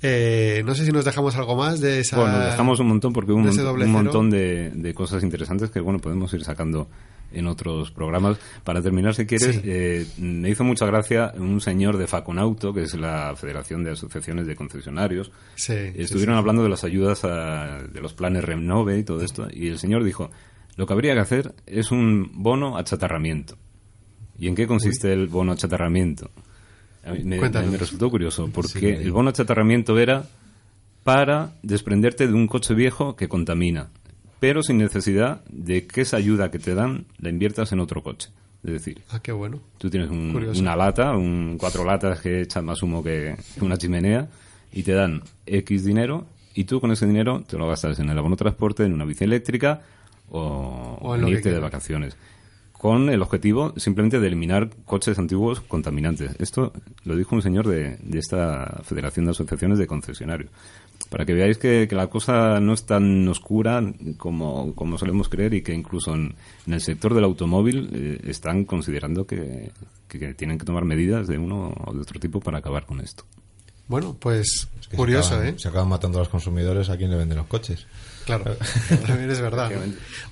[0.00, 2.20] Eh, no sé si nos dejamos algo más de esa.
[2.20, 6.44] Bueno, dejamos un montón porque hubo un, montón de, cosas interesantes que bueno podemos ir
[6.44, 6.88] sacando
[7.32, 8.38] en otros programas.
[8.64, 12.94] Para terminar, si quieres, eh, me hizo mucha gracia un señor de Faconauto, que es
[12.94, 15.32] la Federación de Asociaciones de Concesionarios.
[15.56, 20.04] Estuvieron hablando de las ayudas de los planes Renove y todo esto, y el señor
[20.04, 20.30] dijo:
[20.78, 23.58] lo que habría que hacer es un bono a chatarramiento.
[24.38, 26.30] ¿Y en qué consiste el bono a chatarramiento?
[27.24, 27.38] Me,
[27.76, 30.24] resultó curioso, porque el bono de chatarramiento era
[31.04, 33.88] para desprenderte de un coche viejo que contamina,
[34.40, 38.30] pero sin necesidad de que esa ayuda que te dan la inviertas en otro coche.
[38.64, 39.60] Es decir, ah, qué bueno.
[39.78, 44.28] tú tienes una lata, un, cuatro latas que echan más humo que una chimenea
[44.72, 48.18] y te dan X dinero y tú con ese dinero te lo gastas en el
[48.18, 49.82] abono transporte, en una bici eléctrica
[50.30, 52.16] o, en, irte de vacaciones
[52.78, 56.30] con el objetivo simplemente de eliminar coches antiguos contaminantes.
[56.38, 56.72] Esto
[57.04, 60.50] lo dijo un señor de, esta Federación de Asociaciones de Concesionarios.
[61.10, 63.82] Para que veáis que, la cosa no es tan oscura
[64.16, 69.26] como, como solemos creer y que incluso en, el sector del automóvil eh, están considerando
[69.26, 69.72] que,
[70.36, 73.24] tienen que tomar medidas de uno o de otro tipo para acabar con esto.
[73.88, 75.54] Bueno, pues curioso, ¿eh?
[75.56, 77.86] Se acaban matando a los consumidores a quien le venden los coches.
[78.28, 78.56] Claro,
[79.06, 79.70] también es verdad.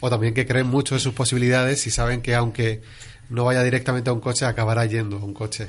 [0.00, 2.82] O también que creen mucho en sus posibilidades y saben que aunque
[3.30, 5.66] no vaya directamente a un coche, acabará yendo a un coche.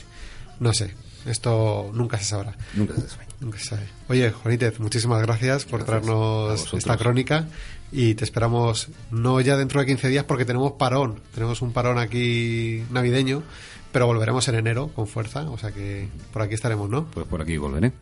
[0.59, 0.93] No sé,
[1.25, 2.55] esto nunca se sabrá.
[2.73, 3.25] Nunca se sabe.
[3.39, 3.84] Nunca se sabe.
[4.09, 7.47] Oye, Juanítez, muchísimas gracias por traernos esta crónica
[7.91, 11.21] y te esperamos no ya dentro de 15 días porque tenemos parón.
[11.34, 13.43] Tenemos un parón aquí navideño,
[13.91, 17.05] pero volveremos en enero con fuerza, o sea que por aquí estaremos, ¿no?
[17.05, 17.93] Pues por aquí volveré.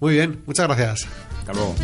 [0.00, 1.08] Muy bien, muchas gracias.
[1.40, 1.74] Hasta luego.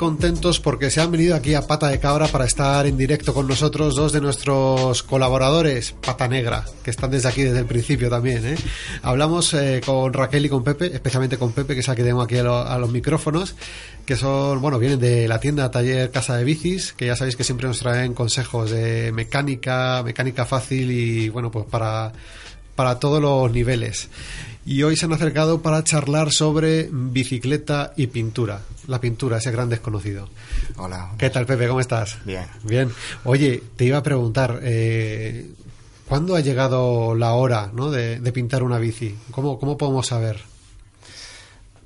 [0.00, 3.46] Contentos porque se han venido aquí a Pata de Cabra para estar en directo con
[3.46, 8.46] nosotros dos de nuestros colaboradores, Pata Negra, que están desde aquí desde el principio también.
[8.46, 8.56] ¿eh?
[9.02, 12.22] Hablamos eh, con Raquel y con Pepe, especialmente con Pepe, que es el que tengo
[12.22, 13.54] aquí a, los micrófonos,
[14.06, 17.44] que son, bueno, vienen de la tienda Taller Casa de Bicis, que ya sabéis que
[17.44, 22.10] siempre nos traen consejos de mecánica, mecánica fácil y, bueno, pues para,
[22.74, 24.08] para todos los niveles
[24.64, 28.62] y hoy se han acercado para charlar sobre bicicleta y pintura.
[28.86, 30.28] La pintura, ese gran desconocido.
[30.76, 31.12] Hola.
[31.18, 31.68] ¿Qué tal, Pepe?
[31.68, 32.18] ¿Cómo estás?
[32.24, 32.46] Bien.
[32.64, 32.90] Bien.
[33.24, 35.50] Oye, te iba a preguntar, eh,
[36.06, 37.90] ¿cuándo ha llegado la hora ¿no?
[37.90, 39.16] de, pintar una bici?
[39.30, 40.40] ¿Cómo, cómo podemos saber?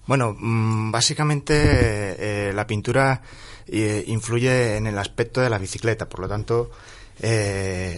[0.07, 3.23] Bueno, mm, básicamente eh, la pintura
[3.69, 6.71] eh, influye en el aspecto de la bicicleta, por lo tanto,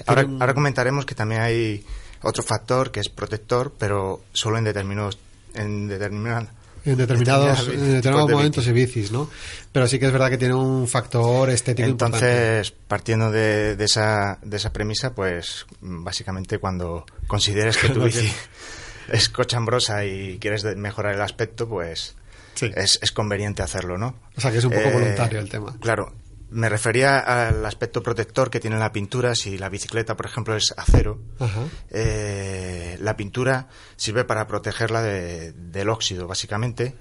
[0.07, 1.85] ahora, ahora comentaremos que también hay
[2.23, 5.19] otro factor que es protector, pero solo en determinados
[5.55, 6.49] en determinados
[6.87, 9.29] en determinados, en determinados momentos y bicis, ¿no?
[9.73, 14.57] Pero sí que es verdad que tiene un factor estético Entonces, partiendo de, esa, de
[14.57, 18.33] esa premisa, pues básicamente cuando consideres que tu bici
[19.13, 22.15] es cochambrosa y quieres mejorar el aspecto, pues
[22.61, 24.15] es, es, conveniente hacerlo, ¿no?
[24.37, 25.77] O sea, que es un poco eh, voluntario el tema.
[25.81, 26.13] Claro,
[26.51, 29.35] me refería al aspecto protector que tiene la pintura.
[29.35, 31.21] Si la bicicleta, por ejemplo, es acero,
[31.91, 36.95] eh, la pintura sirve para protegerla del óxido, básicamente,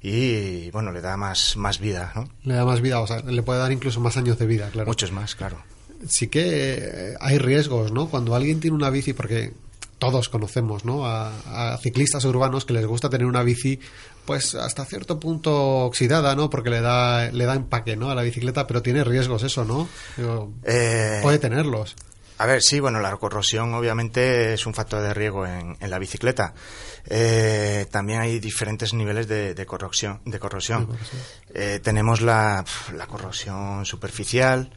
[0.00, 2.28] y bueno, le da más, más vida, ¿no?
[2.44, 4.88] Le da más vida, o sea, le puede dar incluso más años de vida, claro.
[4.88, 5.58] Muchos más, claro.
[6.06, 8.08] Sí que eh, hay riesgos, ¿no?
[8.08, 9.52] Cuando alguien tiene una bici, porque
[9.98, 11.06] todos conocemos, ¿no?
[11.06, 13.80] A, ciclistas urbanos que les gusta tener una bici,
[14.28, 16.50] pues hasta cierto punto oxidada, ¿no?
[16.50, 18.10] Porque le da, le da empaque, ¿no?
[18.10, 19.88] A la bicicleta, pero tiene riesgos eso, ¿no?
[20.64, 21.96] Eh, puede tenerlos.
[22.36, 26.52] A ver, sí, bueno, la corrosión obviamente es un factor de riesgo en, la bicicleta.
[27.06, 30.20] Eh, también hay diferentes niveles de, corrosión.
[30.26, 30.90] De corrosión.
[31.54, 34.70] Eh, tenemos la, la corrosión superficial,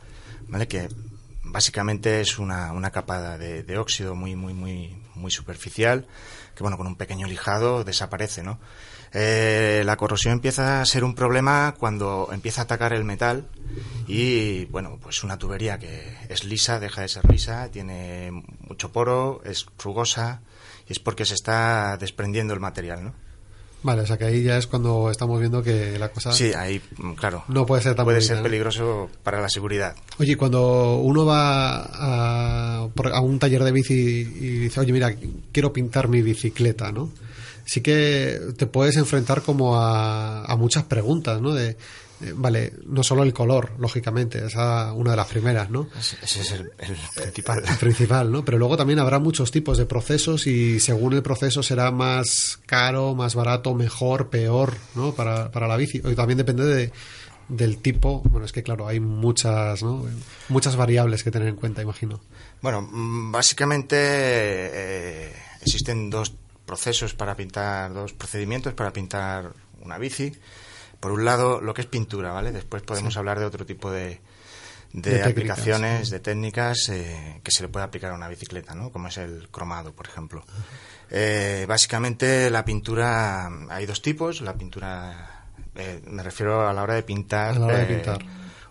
[0.48, 0.70] ¿vale?
[0.70, 0.88] Que
[1.44, 6.08] básicamente es una, una capa de, de, óxido muy, muy, muy, muy superficial,
[6.56, 8.58] que bueno, con un pequeño lijado desaparece, ¿no?
[9.14, 13.46] Eh, la corrosión empieza a ser un problema cuando empieza a atacar el metal
[14.08, 18.32] y, bueno, pues una tubería que es lisa, deja de ser lisa, tiene
[18.68, 20.42] mucho poro, es rugosa
[20.88, 23.14] y es porque se está desprendiendo el material, ¿no?
[23.84, 26.32] Vale, o sea que ahí ya es cuando estamos viendo que la cosa.
[26.32, 27.44] Sí, ahí, mm, claro.
[27.48, 29.96] No puede ser tan Puede ser peligroso para la seguridad.
[30.20, 35.16] Oye, cuando uno va a, a, un taller de bici y dice, oye, mira,
[35.52, 37.10] quiero pintar mi bicicleta, ¿no?
[37.66, 41.54] Sí que te puedes enfrentar como a, a muchas preguntas, ¿no?
[41.54, 41.78] De,
[42.36, 45.88] vale, no solo el color, lógicamente, esa una de las primeras, ¿no?
[45.98, 47.64] Ese es el, principal.
[47.68, 48.46] El principal, ¿no?
[48.46, 53.16] Pero luego también habrá muchos tipos de procesos y según el proceso será más caro,
[53.16, 55.14] más barato, mejor, peor, ¿no?
[55.14, 56.02] Para, para la bici.
[56.04, 56.92] Y también depende de,
[57.48, 58.22] del tipo.
[58.26, 60.06] Bueno, es que claro, hay muchas, ¿no?
[60.50, 62.22] Muchas variables que tener en cuenta, imagino.
[62.62, 66.36] Bueno, mm, básicamente eh, existen dos
[66.72, 70.32] procesos para pintar, dos procedimientos para pintar una bici
[71.02, 72.54] por un lado, lo que es pintura, ¿vale?
[72.54, 74.22] Después podemos hablar de otro tipo de,
[74.94, 78.90] de, aplicaciones, de técnicas eh, que se le puede aplicar a una bicicleta, ¿no?
[78.90, 80.46] Como es el cromado, por ejemplo.
[81.10, 84.40] Eh, básicamente, la pintura, hay dos tipos.
[84.40, 87.60] La pintura, eh, me refiero a la hora de pintar,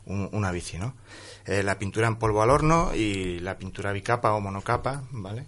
[0.06, 0.94] una bici, ¿no?
[1.46, 5.46] la pintura en polvo al horno y la pintura bicapa o monocapa, ¿vale?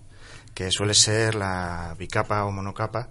[0.55, 3.09] Que suele ser la bicapa o monocapa.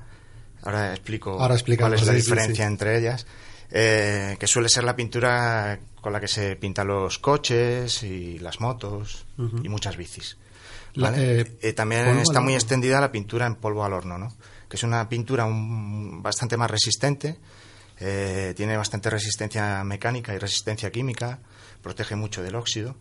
[0.64, 3.26] Ahora explico cuál es la diferencia entre ellas.
[3.74, 8.60] Eh, que suele ser la pintura con la que se pintan los coches y las
[8.60, 9.26] motos
[9.64, 10.38] y muchas bicis.
[10.94, 14.36] Eh, eh, también está muy extendida la pintura en polvo al horno, ¿no?
[14.68, 17.38] que es una pintura bastante más resistente,
[17.98, 21.40] tiene bastante resistencia mecánica y resistencia química,
[21.82, 22.96] protege mucho del óxido,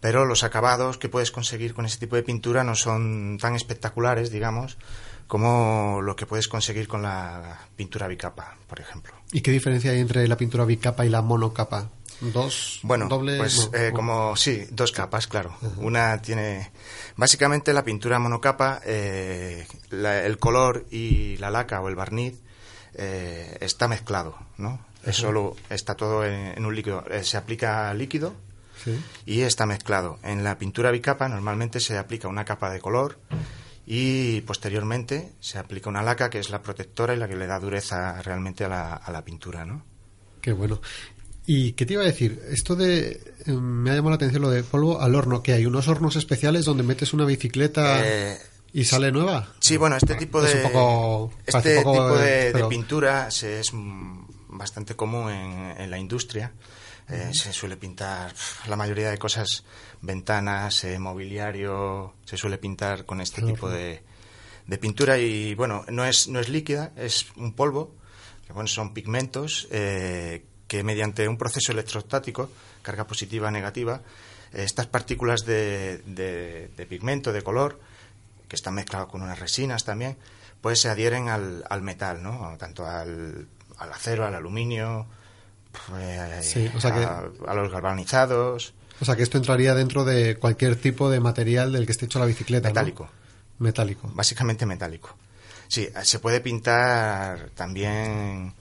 [0.00, 4.30] pero los acabados que puedes conseguir con ese tipo de pintura no son tan espectaculares,
[4.30, 4.78] digamos,
[5.26, 9.14] como lo que puedes conseguir con la pintura bicapa, por ejemplo.
[9.32, 11.90] ¿Y qué diferencia hay entre la pintura bicapa y la monocapa?
[12.20, 12.80] ¿Dos?
[12.82, 15.54] Bueno, pues eh, como sí, dos capas, claro.
[15.78, 16.70] Una tiene...
[17.16, 22.40] Básicamente la pintura monocapa, eh, el color y la laca o el barniz
[22.94, 24.80] eh, está mezclado, ¿no?
[25.04, 27.04] Es solo, está todo en, un líquido.
[27.22, 28.34] se aplica líquido
[29.24, 30.18] y está mezclado.
[30.22, 33.18] En la pintura bicapa normalmente se aplica una capa de color
[33.86, 37.58] y posteriormente se aplica una laca que es la protectora y la que le da
[37.58, 39.84] dureza realmente a la, a la pintura, ¿no?
[40.40, 40.80] Qué bueno.
[41.46, 42.42] ¿Y qué te iba a decir?
[42.50, 43.20] Esto de...
[43.46, 46.16] Eh, me ha llamado la atención lo de polvo al horno, que hay unos hornos
[46.16, 48.00] especiales donde metes una bicicleta...
[48.04, 48.36] Eh,
[48.72, 49.54] ¿Y sale nueva?
[49.60, 50.50] Sí, bueno, este tipo de,
[51.46, 53.72] este tipo de, pintura es
[54.48, 56.52] bastante común en, la industria.
[57.08, 58.34] Eh, se suele pintar
[58.66, 59.64] la mayoría de cosas,
[60.02, 64.02] ventanas, eh, mobiliario, se suele pintar con este tipo de,
[64.66, 67.94] de, pintura y bueno, no es, no es líquida, es un polvo,
[68.44, 72.50] que bueno, son pigmentos eh, que mediante un proceso electrostático,
[72.82, 74.00] carga positiva, negativa,
[74.52, 77.78] estas partículas de, de pigmento, de color,
[78.48, 80.16] que están mezclados con unas resinas también,
[80.60, 82.56] pues se adhieren al, al metal, ¿no?
[82.58, 83.46] Tanto al,
[83.78, 85.06] al acero, al aluminio,
[85.88, 88.74] pues, a, los galvanizados.
[89.00, 92.18] O sea que esto entraría dentro de cualquier tipo de material del que esté hecho
[92.18, 92.68] la bicicleta.
[92.68, 93.08] Metálico.
[93.58, 94.10] Metálico.
[94.14, 95.16] Básicamente metálico.
[95.68, 98.54] Sí, se puede pintar también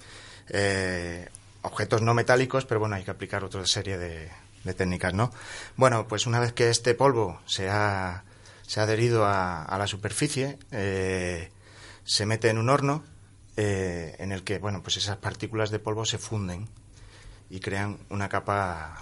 [0.49, 1.29] eh,
[1.61, 4.29] objetos no metálicos, pero bueno, hay que aplicar otra serie de,
[4.63, 5.31] de técnicas, ¿no?
[5.77, 8.23] Bueno, pues una vez que este polvo se ha
[8.67, 11.51] se ha adherido a, la superficie, eh,
[12.03, 13.03] se mete en un horno
[13.57, 16.67] eh, en el que bueno, pues esas partículas de polvo se funden
[17.49, 18.97] y crean una capa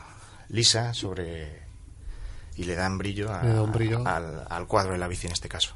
[0.49, 1.63] lisa sobre
[2.55, 5.73] y le dan brillo, Al, cuadro de la bici en este caso.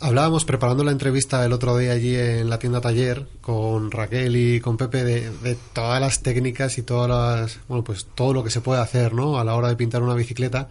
[0.00, 4.60] Hablábamos preparando la entrevista el otro día allí en la tienda taller con Raquel y
[4.60, 8.50] con Pepe de, de, todas las técnicas y todas las bueno pues todo lo que
[8.50, 9.40] se puede hacer ¿no?
[9.40, 10.68] a la hora de pintar una bicicleta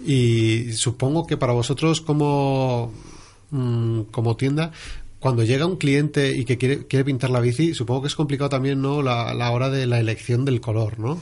[0.00, 2.92] y supongo que para vosotros como,
[3.50, 4.72] mm, como tienda,
[5.24, 8.50] cuando llega un cliente y que quiere, quiere pintar la bici, supongo que es complicado
[8.50, 9.00] también ¿no?
[9.00, 11.18] la, la hora de la elección del color, ¿no?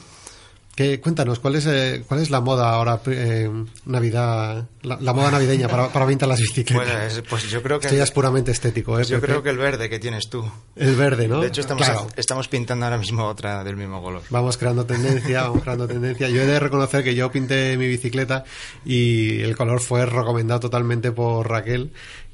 [1.01, 3.49] cuéntanos, ¿cuál es, eh, ¿cuál es la moda ahora, eh,
[3.87, 7.15] Navidad, la, moda navideña para, para pintar las bicicletas?
[7.15, 7.87] Bueno, pues yo creo que...
[7.87, 9.05] Esto ya es puramente estético, ¿eh?
[9.05, 10.45] Yo creo que el verde que tienes tú.
[10.75, 11.41] El verde, ¿no?
[11.41, 14.23] De hecho, estamos, estamos pintando ahora mismo otra del mismo color.
[14.31, 16.29] Vamos creando tendencia, vamos creando tendencia.
[16.29, 18.45] Yo he de reconocer que yo pinté mi bicicleta
[18.85, 21.93] y el color fue recomendado totalmente por Raquel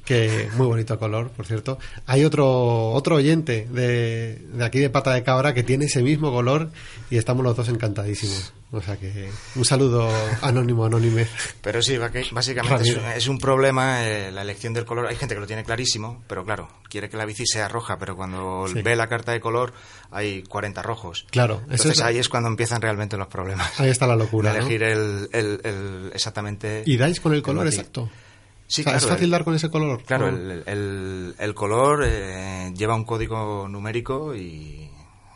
[0.09, 1.77] que muy bonito color, por cierto.
[2.07, 6.31] Hay otro otro oyente de, de, aquí de Pata de Cabra que tiene ese mismo
[6.31, 6.71] color
[7.11, 8.51] y estamos los dos encantadísimos.
[8.71, 10.09] O sea que un saludo
[10.41, 11.27] anónimo, anónime.
[11.61, 11.99] Pero sí,
[12.31, 15.05] básicamente es, un problema eh, la elección del color.
[15.05, 18.15] Hay gente que lo tiene clarísimo, pero claro, quiere que la bici sea roja, pero
[18.15, 19.73] cuando ve la carta de color
[20.09, 21.27] hay 40 rojos.
[21.29, 23.79] Claro, entonces ahí es cuando empiezan realmente los problemas.
[23.79, 24.55] Ahí está la locura.
[24.57, 26.81] elegir el, el, exactamente.
[26.87, 28.09] ¿Y dais con el color exacto?
[28.69, 30.03] Sí, ¿Es fácil dar con ese color?
[30.03, 34.87] Claro, el, el, color eh, lleva un código numérico y,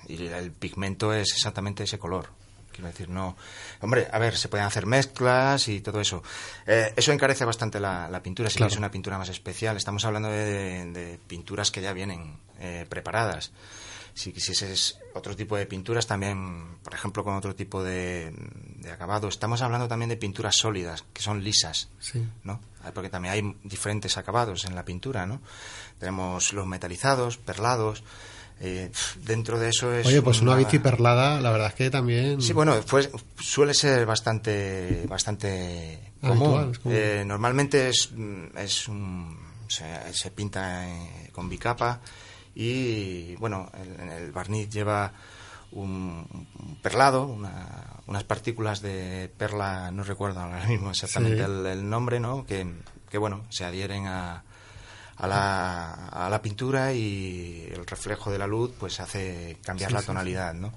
[0.08, 2.28] el pigmento es exactamente ese color.
[2.72, 3.36] Quiero decir, no.
[3.82, 6.22] Hombre, a ver, se pueden hacer mezclas y todo eso.
[6.68, 9.78] Eh, eso encarece bastante la, pintura, si es una pintura más especial.
[9.78, 13.52] Estamos hablando de, pinturas que ya vienen eh, preparadas
[14.14, 18.32] si quisieses otro tipo de pinturas también, por ejemplo, con otro tipo de,
[18.92, 19.28] acabado.
[19.28, 21.90] Estamos hablando también de pinturas sólidas, que son lisas,
[22.44, 22.60] ¿no?
[22.94, 25.42] Porque también hay diferentes acabados en la pintura, ¿no?
[26.00, 28.04] Tenemos los metalizados, perlados,
[28.60, 28.92] eh,
[29.24, 32.54] dentro de eso es oye pues una, bici perlada la verdad es que también sí
[32.54, 38.12] bueno pues suele ser bastante bastante común eh, normalmente es,
[38.56, 39.38] es un,
[39.68, 42.00] se, pinta eh, con bicapa
[42.56, 45.12] y bueno, en el, barniz lleva
[45.74, 46.48] un,
[46.82, 47.26] perlado,
[48.08, 52.46] unas partículas de perla, no recuerdo ahora mismo exactamente el, nombre, ¿no?
[52.46, 52.68] Que,
[53.10, 54.44] que, bueno, se adhieren a,
[55.18, 60.02] a, la, a la pintura y el reflejo de la luz pues hace cambiar la
[60.02, 60.74] tonalidad, ¿no?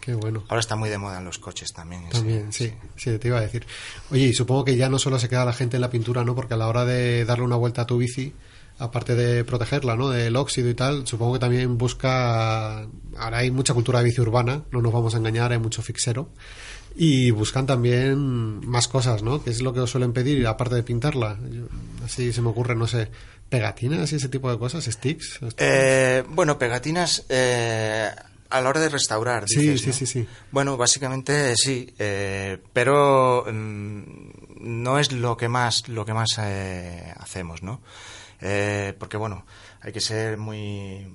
[0.00, 0.44] Qué bueno.
[0.48, 2.10] Ahora está muy de moda en los coches también.
[2.10, 3.66] También, sí, sí, te iba a decir.
[4.10, 6.34] Oye, y supongo que ya no solo se queda la gente en la pintura, ¿no?
[6.34, 8.34] Porque a la hora de darle una vuelta a tu bici,
[8.78, 10.10] aparte de protegerla ¿no?
[10.10, 12.86] del óxido y tal, supongo que también busca.
[13.24, 16.28] Ahora hay mucha cultura de bici urbana, no nos vamos a engañar, hay mucho fixero.
[16.94, 19.42] Y buscan también más cosas, ¿no?
[19.42, 21.38] Que es lo que os suelen pedir, aparte de pintarla.
[22.04, 23.10] así se me ocurre, no sé,
[23.48, 25.40] pegatinas y ese tipo de cosas, sticks.
[25.56, 27.24] Eh, bueno, pegatinas.
[27.30, 28.10] Eh,
[28.50, 30.28] a la hora de restaurar, sí, sí, sí, sí.
[30.52, 34.02] Bueno, básicamente sí, eh, pero mm,
[34.60, 37.80] no es lo que más lo que más hacemos, ¿no?
[38.46, 39.46] Eh, porque bueno,
[39.80, 41.06] hay que ser muy...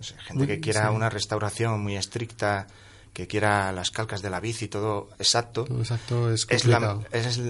[0.00, 2.66] gente que quiera una restauración muy estricta,
[3.12, 5.64] que quiera las calcas de la bici, todo exacto.
[5.64, 7.04] Todo exacto es complicado.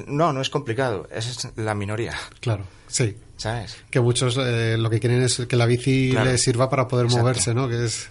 [0.07, 2.15] no, no es complicado, es la minoría.
[2.41, 3.17] Claro, sí.
[3.37, 3.77] ¿Sabes?
[3.89, 7.55] Que muchos eh, lo que quieren es que la bici les sirva para poder moverse,
[7.55, 7.69] ¿no?
[7.69, 8.09] Que es,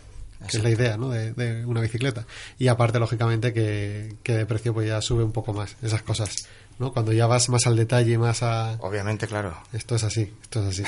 [0.50, 1.10] que es la idea, ¿no?
[1.10, 2.26] De, de, una bicicleta.
[2.58, 6.48] Y aparte, lógicamente, que, que de precio pues ya sube un poco más, esas cosas.
[6.80, 6.94] ¿No?
[6.94, 8.78] Cuando ya vas más al detalle, más a...
[8.82, 9.58] Obviamente, claro.
[9.74, 10.84] Esto es así, esto es así.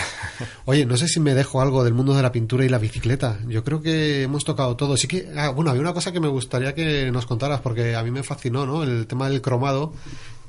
[0.66, 3.40] Oye, no sé si me dejo algo del mundo de la pintura y la bicicleta.
[3.48, 4.98] Yo creo que hemos tocado todo.
[4.98, 8.04] Sí que, ah, bueno, había una cosa que me gustaría que nos contaras, porque a
[8.04, 8.84] mí me fascinó, ¿no?
[8.84, 9.94] El tema del cromado,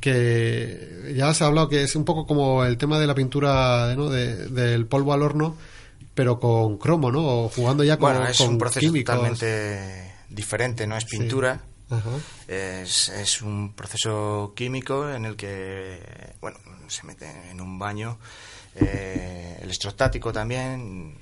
[0.00, 3.94] que ya se ha hablado que es un poco como el tema de la pintura
[3.96, 4.08] ¿no?
[4.08, 5.56] del polvo al horno,
[6.14, 7.44] pero con cromo, ¿no?
[7.44, 9.14] O jugando ya con Bueno, es con un proceso químicos.
[9.14, 11.16] totalmente diferente, no es Sí.
[12.48, 16.58] Es, es un proceso químico en el que, bueno,
[16.88, 18.18] se mete en un baño
[18.74, 21.18] eh, electrostático también,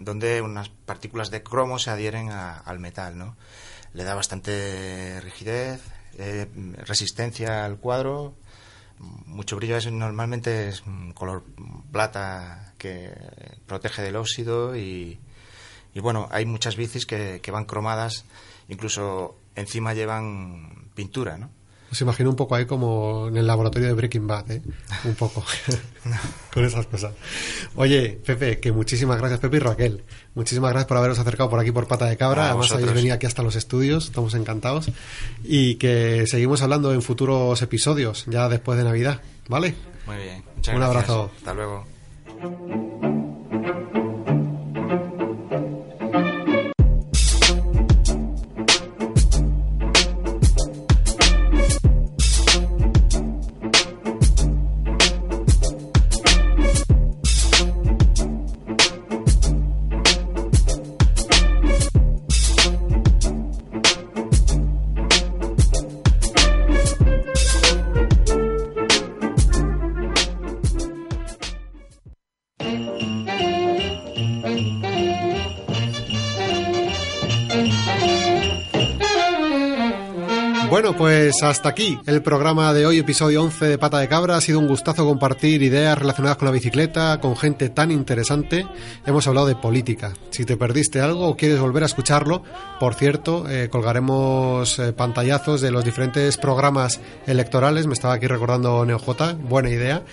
[0.00, 3.36] donde unas partículas de cromo se adhieren a- al metal, ¿no?
[3.94, 5.80] Le da bastante rigidez,
[6.18, 6.46] eh,
[6.84, 8.34] resistencia al cuadro,
[8.98, 9.76] mucho brillo.
[9.76, 11.44] Es, normalmente es un color
[11.92, 13.12] plata que
[13.66, 15.18] protege del óxido y,
[15.94, 18.24] y bueno, hay muchas bicis que, que van cromadas,
[18.68, 21.50] incluso encima llevan pintura, ¿no?
[21.90, 24.62] Os imagino un poco ahí como en el laboratorio de Breaking Bad, ¿eh?
[25.04, 25.42] Un poco.
[26.52, 27.14] Con esas cosas.
[27.76, 30.04] Oye, Pepe, que muchísimas gracias, Pepe y Raquel.
[30.34, 32.50] Muchísimas gracias por haberos acercado por aquí por Pata de Cabra.
[32.50, 34.04] Además, habéis venido aquí hasta los estudios.
[34.04, 34.90] Estamos encantados.
[35.42, 39.22] Y que seguimos hablando en futuros episodios, ya después de Navidad.
[39.48, 39.74] ¿Vale?
[40.06, 41.08] Muy bien, muchas Un gracias.
[41.08, 41.30] abrazo.
[41.38, 41.86] Hasta luego.
[81.28, 84.38] Pues hasta aquí el programa de hoy, episodio 11 de Pata de Cabra.
[84.38, 88.66] Ha sido un gustazo compartir ideas relacionadas con la bicicleta, con gente tan interesante.
[89.04, 90.14] Hemos hablado de política.
[90.30, 92.42] Si te perdiste algo o quieres volver a escucharlo,
[92.80, 97.86] por cierto, eh, colgaremos eh, pantallazos de los diferentes programas electorales.
[97.86, 100.04] Me estaba aquí recordando NeoJ, buena idea.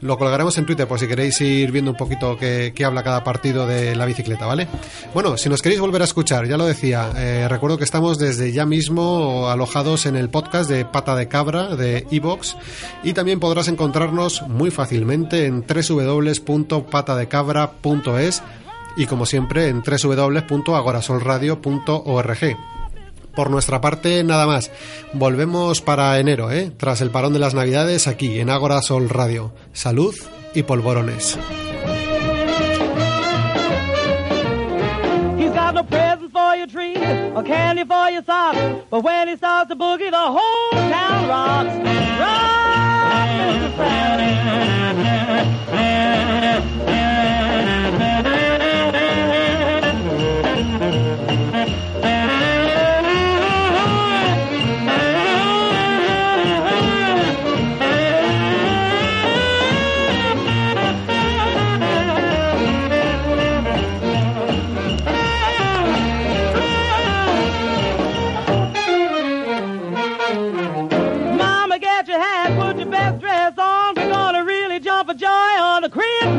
[0.00, 3.66] Lo colgaremos en Twitter por si queréis ir viendo un poquito qué, habla cada partido
[3.66, 4.66] de la bicicleta, ¿vale?
[5.14, 8.52] Bueno, si nos queréis volver a escuchar, ya lo decía, eh, recuerdo que estamos desde
[8.52, 12.56] ya mismo alojados en el podcast de Pata de Cabra de Evox
[13.02, 18.42] y también podrás encontrarnos muy fácilmente en www.patadecabra.es
[18.96, 22.56] y como siempre en www.agorasolradio.org.
[23.34, 24.70] Por nuestra parte, nada más.
[25.12, 26.70] Volvemos para enero, ¿eh?
[26.76, 29.52] tras el parón de las Navidades, aquí en Agora Sol Radio.
[29.72, 30.14] Salud
[30.54, 31.36] y polvorones.
[36.64, 36.96] Your tree
[37.34, 38.58] or candy for your socks.
[38.90, 41.74] But when he starts to boogie, the whole town rocks.
[42.20, 43.78] Rock, Mr.
[43.78, 44.24] Mama,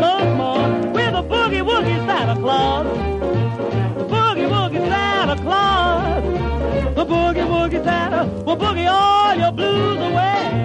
[0.05, 2.85] Christmas morn with a boogie woogie Santa Claus.
[3.97, 6.23] The boogie woogie Santa Claus.
[6.95, 10.64] The boogie woogie Santa will boogie all your blues away.